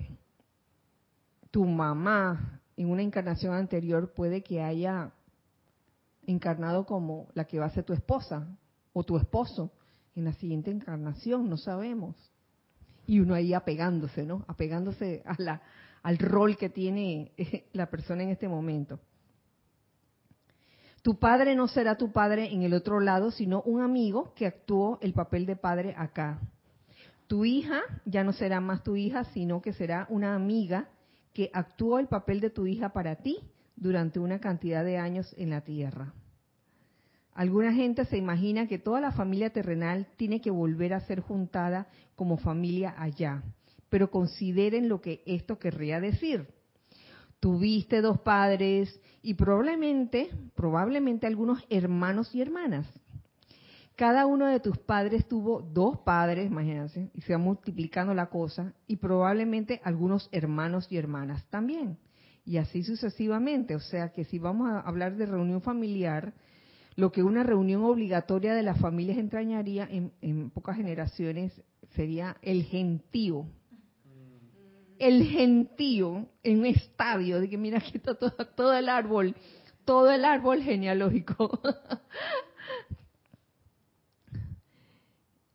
[1.51, 5.11] tu mamá en una encarnación anterior puede que haya
[6.25, 8.47] encarnado como la que va a ser tu esposa
[8.93, 9.71] o tu esposo
[10.15, 12.15] en la siguiente encarnación, no sabemos.
[13.05, 14.43] Y uno ahí apegándose, ¿no?
[14.47, 15.61] Apegándose a la,
[16.07, 19.01] al rol que tiene eh, la persona en este momento.
[21.01, 24.99] Tu padre no será tu padre en el otro lado, sino un amigo que actuó
[25.01, 26.39] el papel de padre acá.
[27.27, 30.87] Tu hija ya no será más tu hija, sino que será una amiga
[31.33, 33.39] que actuó el papel de tu hija para ti
[33.75, 36.13] durante una cantidad de años en la tierra.
[37.33, 41.89] Alguna gente se imagina que toda la familia terrenal tiene que volver a ser juntada
[42.15, 43.43] como familia allá
[43.89, 46.47] pero consideren lo que esto querría decir.
[47.39, 52.87] Tuviste dos padres y probablemente, probablemente algunos hermanos y hermanas.
[53.95, 58.73] Cada uno de tus padres tuvo dos padres, imagínense, y se va multiplicando la cosa,
[58.85, 61.97] y probablemente algunos hermanos y hermanas también.
[62.45, 63.75] Y así sucesivamente.
[63.75, 66.33] O sea que si vamos a hablar de reunión familiar,
[66.95, 71.51] lo que una reunión obligatoria de las familias entrañaría en, en pocas generaciones
[71.95, 73.47] sería el gentío,
[74.99, 79.35] el gentío en un estadio de que mira aquí está todo, el árbol,
[79.85, 81.59] todo el árbol genealógico.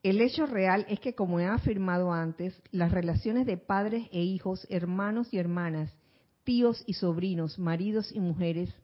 [0.02, 4.66] El hecho real es que, como he afirmado antes, las relaciones de padres e hijos,
[4.68, 5.94] hermanos y hermanas,
[6.42, 8.74] tíos y sobrinos, maridos y mujeres,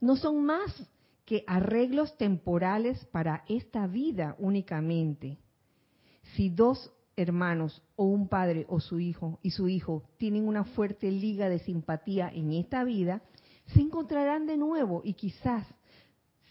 [0.00, 0.88] no son más
[1.24, 5.38] que arreglos temporales para esta vida únicamente.
[6.36, 11.10] Si dos hermanos o un padre o su hijo y su hijo tienen una fuerte
[11.10, 13.22] liga de simpatía en esta vida,
[13.66, 15.66] se encontrarán de nuevo y quizás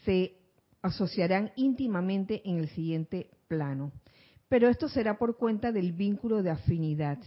[0.05, 0.38] se
[0.82, 3.91] asociarán íntimamente en el siguiente plano.
[4.49, 7.20] Pero esto será por cuenta del vínculo de afinidad,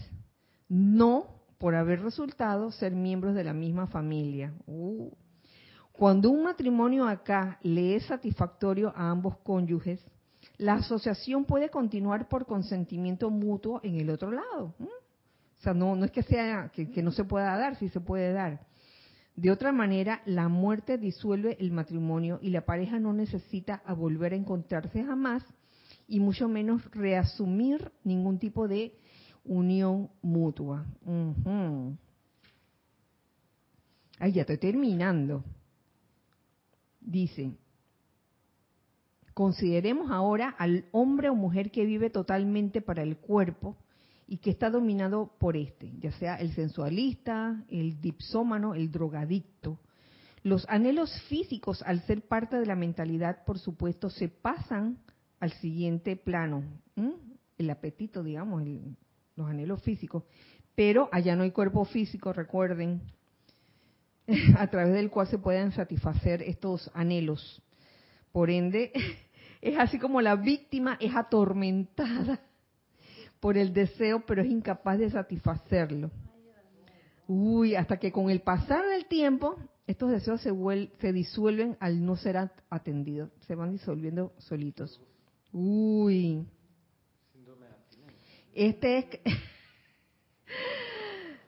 [0.69, 4.53] no por haber resultado ser miembros de la misma familia.
[4.67, 5.11] Uh.
[5.93, 10.05] Cuando un matrimonio acá le es satisfactorio a ambos cónyuges,
[10.57, 14.75] la asociación puede continuar por consentimiento mutuo en el otro lado.
[14.79, 18.01] O sea, no, no es que sea que, que no se pueda dar, sí se
[18.01, 18.67] puede dar.
[19.37, 24.37] De otra manera, la muerte disuelve el matrimonio y la pareja no necesita volver a
[24.37, 25.43] encontrarse jamás
[26.07, 28.97] y mucho menos reasumir ningún tipo de
[29.45, 30.87] unión mutua.
[34.21, 35.43] Ahí ya estoy terminando.
[37.01, 37.53] Dice,
[39.35, 43.77] Consideremos ahora al hombre o mujer que vive totalmente para el cuerpo
[44.27, 49.79] y que está dominado por este, ya sea el sensualista, el dipsómano, el drogadicto.
[50.43, 54.99] Los anhelos físicos, al ser parte de la mentalidad, por supuesto, se pasan
[55.41, 56.65] al siguiente plano.
[57.59, 58.63] El apetito, digamos,
[59.37, 60.25] los anhelos físicos.
[60.75, 63.03] Pero allá no hay cuerpo físico, recuerden,
[64.59, 67.63] a través del cual se puedan satisfacer estos anhelos.
[68.33, 68.93] Por ende,
[69.65, 72.41] es así como la víctima es atormentada
[73.41, 76.11] por el deseo, pero es incapaz de satisfacerlo.
[77.27, 79.57] Uy, hasta que con el pasar del tiempo,
[79.87, 80.53] estos deseos se,
[81.01, 85.01] se disuelven al no ser atendidos, se van disolviendo solitos.
[85.53, 86.47] Uy.
[88.53, 89.07] Este es...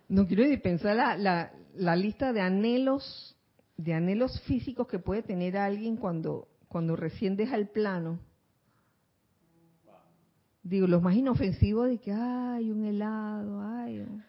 [0.08, 3.36] no quiero ni pensar la, la, la lista de anhelos
[3.76, 8.20] de anhelos físicos que puede tener alguien cuando, cuando recién deja el plano.
[10.62, 14.22] Digo, los más inofensivos de que hay un helado, hay un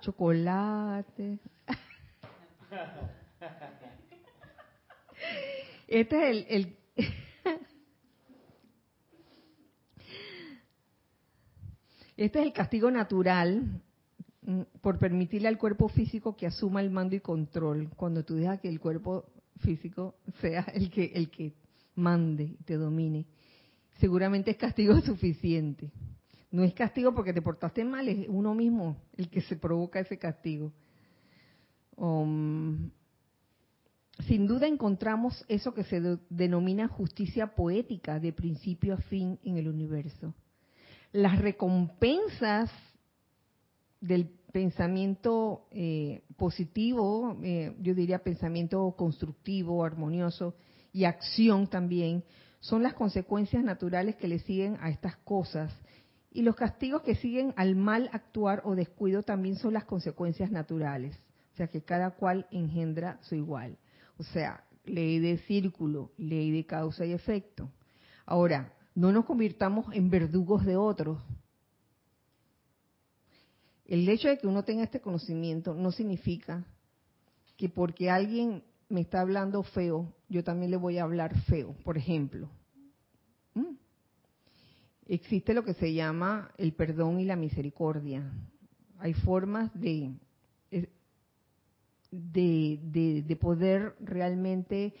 [0.00, 1.38] chocolate.
[5.86, 6.76] Este es el, el
[12.16, 13.82] este es el castigo natural
[14.48, 18.58] Mm, por permitirle al cuerpo físico que asuma el mando y control, cuando tú dejas
[18.60, 19.26] que el cuerpo
[19.58, 21.52] físico sea el que, el que
[21.94, 23.26] mande y te domine,
[23.98, 25.90] seguramente es castigo suficiente.
[26.50, 30.16] No es castigo porque te portaste mal, es uno mismo el que se provoca ese
[30.16, 30.72] castigo.
[31.96, 32.90] Um,
[34.26, 36.00] sin duda encontramos eso que se
[36.30, 40.34] denomina justicia poética de principio a fin en el universo.
[41.12, 42.70] Las recompensas
[44.00, 50.54] del pensamiento eh, positivo, eh, yo diría pensamiento constructivo, armonioso
[50.92, 52.24] y acción también,
[52.60, 55.72] son las consecuencias naturales que le siguen a estas cosas.
[56.30, 61.16] Y los castigos que siguen al mal actuar o descuido también son las consecuencias naturales.
[61.52, 63.78] O sea que cada cual engendra su igual.
[64.18, 67.70] O sea, ley de círculo, ley de causa y efecto.
[68.26, 71.18] Ahora, no nos convirtamos en verdugos de otros,
[73.88, 76.64] el hecho de que uno tenga este conocimiento no significa
[77.56, 81.96] que porque alguien me está hablando feo, yo también le voy a hablar feo, por
[81.96, 82.50] ejemplo.
[83.54, 83.74] ¿Mm?
[85.06, 88.30] Existe lo que se llama el perdón y la misericordia.
[88.98, 90.12] Hay formas de,
[92.10, 94.94] de, de poder realmente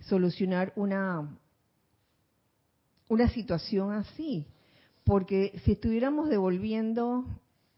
[0.00, 1.38] solucionar una,
[3.08, 4.46] una situación así.
[5.04, 7.26] Porque si estuviéramos devolviendo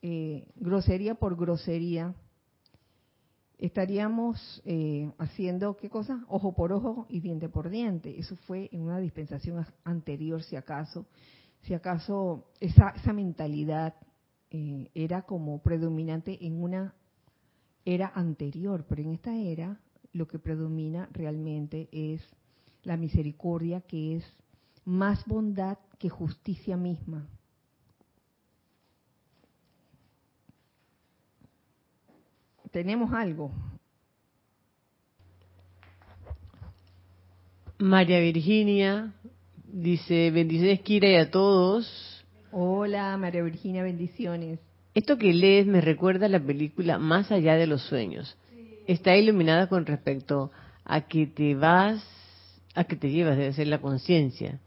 [0.03, 2.15] eh, grosería por grosería,
[3.59, 6.25] estaríamos eh, haciendo, ¿qué cosa?
[6.29, 8.19] Ojo por ojo y diente por diente.
[8.19, 11.07] Eso fue en una dispensación anterior, si acaso.
[11.63, 13.95] Si acaso esa, esa mentalidad
[14.51, 16.95] eh, era como predominante en una
[17.85, 19.81] era anterior, pero en esta era
[20.13, 22.21] lo que predomina realmente es
[22.83, 24.25] la misericordia, que es
[24.85, 27.29] más bondad que justicia misma.
[32.73, 33.53] Tenemos algo.
[37.79, 39.13] María Virginia
[39.67, 42.25] dice, bendiciones Kira y a todos.
[42.51, 44.59] Hola María Virginia, bendiciones.
[44.95, 48.37] Esto que lees me recuerda a la película Más allá de los sueños.
[48.87, 50.51] Está iluminada con respecto
[50.85, 52.05] a que te vas,
[52.75, 54.61] a que te llevas, debe ser la conciencia.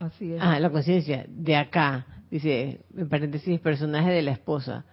[0.00, 0.40] Así es.
[0.42, 2.06] Ah, la conciencia, de acá.
[2.30, 4.84] Dice, en paréntesis, personaje de la esposa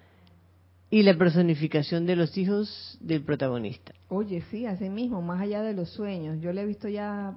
[0.94, 3.96] y la personificación de los hijos del protagonista.
[4.10, 6.40] Oye, sí, así mismo, más allá de los sueños.
[6.40, 7.36] Yo la he visto ya,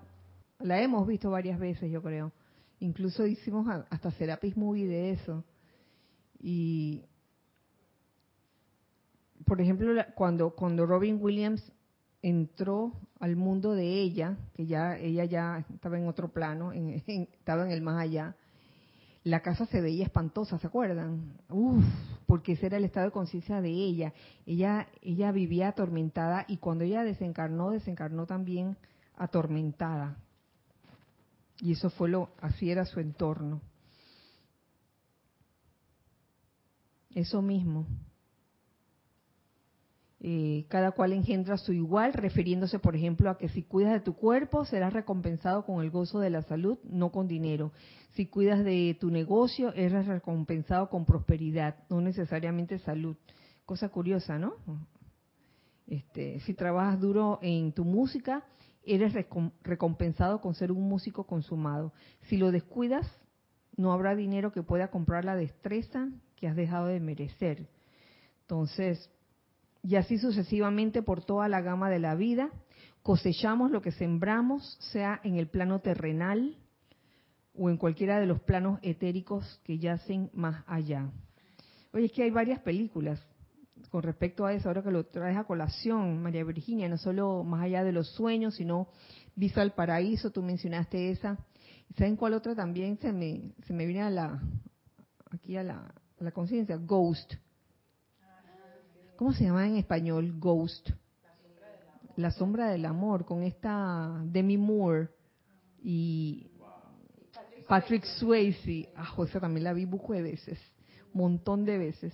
[0.61, 2.33] la hemos visto varias veces, yo creo.
[2.81, 5.43] Incluso hicimos hasta Serapis Movie de eso.
[6.39, 7.07] Y,
[9.47, 11.73] por ejemplo, cuando, cuando Robin Williams
[12.21, 17.71] entró al mundo de ella, que ya ella ya estaba en otro plano, estaba en
[17.71, 18.37] el más allá,
[19.27, 21.33] la casa se veía espantosa, ¿se acuerdan?
[21.49, 21.85] Uf,
[22.27, 24.13] porque ese era el estado de conciencia de ella.
[24.47, 28.77] Ella, ella vivía atormentada y cuando ella desencarnó, desencarnó también
[29.17, 30.17] atormentada.
[31.59, 33.63] Y eso fue lo, así era su entorno.
[37.13, 37.85] Eso mismo.
[40.29, 44.15] Eh, cada cual engendra su igual, refiriéndose, por ejemplo, a que si cuidas de tu
[44.17, 47.71] cuerpo, serás recompensado con el gozo de la salud, no con dinero.
[48.15, 53.17] Si cuidas de tu negocio, eres recompensado con prosperidad, no necesariamente salud.
[53.67, 54.55] Cosa curiosa, ¿no?
[55.87, 58.43] Este, si trabajas duro en tu música,
[58.83, 59.13] eres
[59.63, 61.93] recompensado con ser un músico consumado.
[62.23, 63.07] Si lo descuidas,
[63.77, 67.69] no habrá dinero que pueda comprar la destreza que has dejado de merecer.
[68.41, 69.09] Entonces,
[69.87, 72.51] y así sucesivamente por toda la gama de la vida.
[73.03, 76.57] Cosechamos lo que sembramos, sea en el plano terrenal
[77.55, 81.09] o en cualquiera de los planos etéricos que yacen más allá.
[81.93, 83.25] Oye, es que hay varias películas
[83.91, 87.63] con respecto a eso, ahora que lo traes a colación, María Virginia, no solo más
[87.63, 88.89] allá de los sueños, sino
[89.37, 91.39] Visa al Paraíso, tú mencionaste esa.
[91.97, 94.43] ¿Saben cuál otra también se me, se me viene a la,
[95.31, 97.35] aquí a la, a la conciencia, Ghost.
[99.17, 100.35] ¿Cómo se llama en español?
[100.39, 100.91] Ghost.
[102.17, 105.09] La sombra del amor, con esta Demi Moore
[105.83, 106.51] y
[107.67, 108.91] Patrick Swayze.
[108.95, 110.59] Ah, José también la vi buco de veces,
[111.15, 112.13] montón de veces.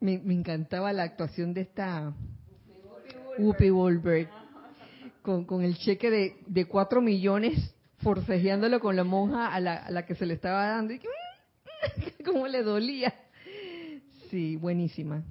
[0.00, 2.14] Me, encantaba la actuación de esta
[3.38, 4.28] Whoopi Goldberg
[5.22, 10.06] con, el cheque de, de 4 millones forcejeándolo con la monja a la, a la
[10.06, 10.94] que se le estaba dando.
[10.94, 11.00] Y
[12.24, 13.14] cómo le dolía.
[14.30, 15.22] Sí, buenísima.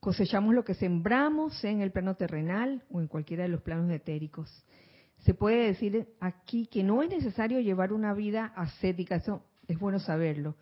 [0.00, 4.64] Cosechamos lo que sembramos, en el plano terrenal o en cualquiera de los planos etéricos.
[5.24, 9.98] Se puede decir aquí que no es necesario llevar una vida ascética, eso es bueno
[9.98, 10.54] saberlo.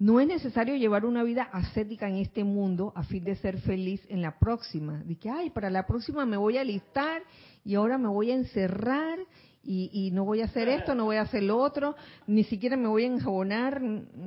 [0.00, 4.00] No es necesario llevar una vida ascética en este mundo a fin de ser feliz
[4.08, 5.02] en la próxima.
[5.04, 7.22] De ay, para la próxima me voy a listar
[7.64, 9.18] y ahora me voy a encerrar
[9.62, 11.96] y, y no voy a hacer esto, no voy a hacer lo otro,
[12.26, 13.82] ni siquiera me voy a enjabonar,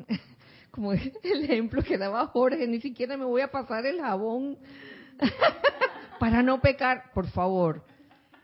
[0.73, 0.91] como
[1.23, 4.57] el ejemplo que daba Jorge, ni siquiera me voy a pasar el jabón
[6.19, 7.85] para no pecar, por favor.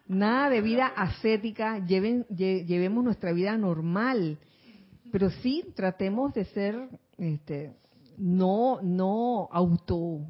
[0.08, 4.40] Nada de vida ascética, llevemos nuestra vida normal,
[5.12, 7.76] pero sí tratemos de ser este,
[8.18, 10.22] no, no auto,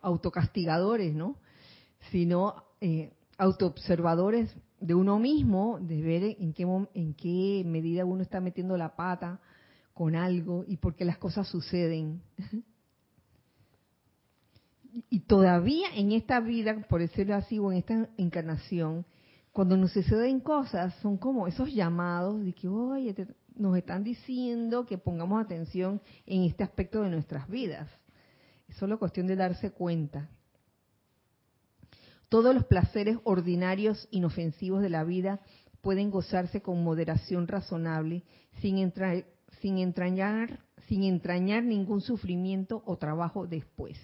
[0.00, 1.36] autocastigadores, ¿no?
[2.10, 6.62] Sino eh, autoobservadores de uno mismo, de ver en qué,
[6.94, 9.40] en qué medida uno está metiendo la pata
[9.94, 12.22] con algo y por qué las cosas suceden.
[15.10, 19.04] y todavía en esta vida, por decirlo así, o en esta encarnación,
[19.52, 23.14] cuando nos suceden cosas, son como esos llamados de que, oye,
[23.54, 27.88] nos están diciendo que pongamos atención en este aspecto de nuestras vidas.
[28.68, 30.30] Es solo cuestión de darse cuenta.
[32.30, 35.40] Todos los placeres ordinarios, inofensivos de la vida
[35.82, 38.24] pueden gozarse con moderación razonable,
[38.62, 39.26] sin, entrar,
[39.62, 40.58] sin, entrañar,
[40.88, 43.96] sin entrañar ningún sufrimiento o trabajo después.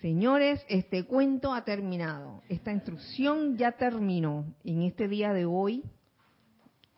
[0.00, 2.42] Señores, este cuento ha terminado.
[2.48, 5.82] Esta instrucción ya terminó en este día de hoy,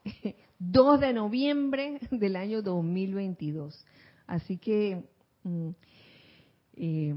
[0.58, 3.86] 2 de noviembre del año 2022.
[4.26, 5.04] Así que
[5.44, 5.68] mm,
[6.76, 7.14] eh,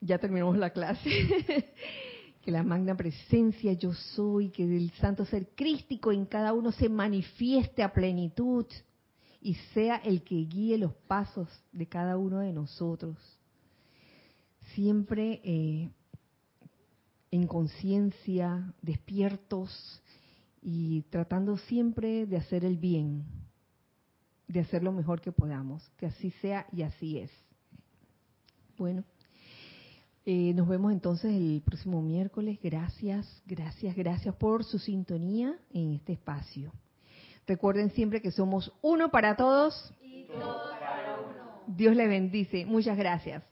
[0.00, 1.08] ya terminamos la clase.
[2.42, 6.90] que la magna presencia yo soy, que el santo ser crístico en cada uno se
[6.90, 8.66] manifieste a plenitud
[9.44, 13.16] y sea el que guíe los pasos de cada uno de nosotros.
[14.74, 15.90] Siempre eh,
[17.30, 20.02] en conciencia, despiertos,
[20.64, 23.26] y tratando siempre de hacer el bien,
[24.48, 27.30] de hacer lo mejor que podamos, que así sea y así es.
[28.78, 29.04] Bueno,
[30.24, 32.58] eh, nos vemos entonces el próximo miércoles.
[32.62, 36.72] Gracias, gracias, gracias por su sintonía en este espacio.
[37.46, 41.62] Recuerden siempre que somos uno para todos y todos para uno.
[41.66, 42.64] Dios le bendice.
[42.64, 43.42] Muchas gracias.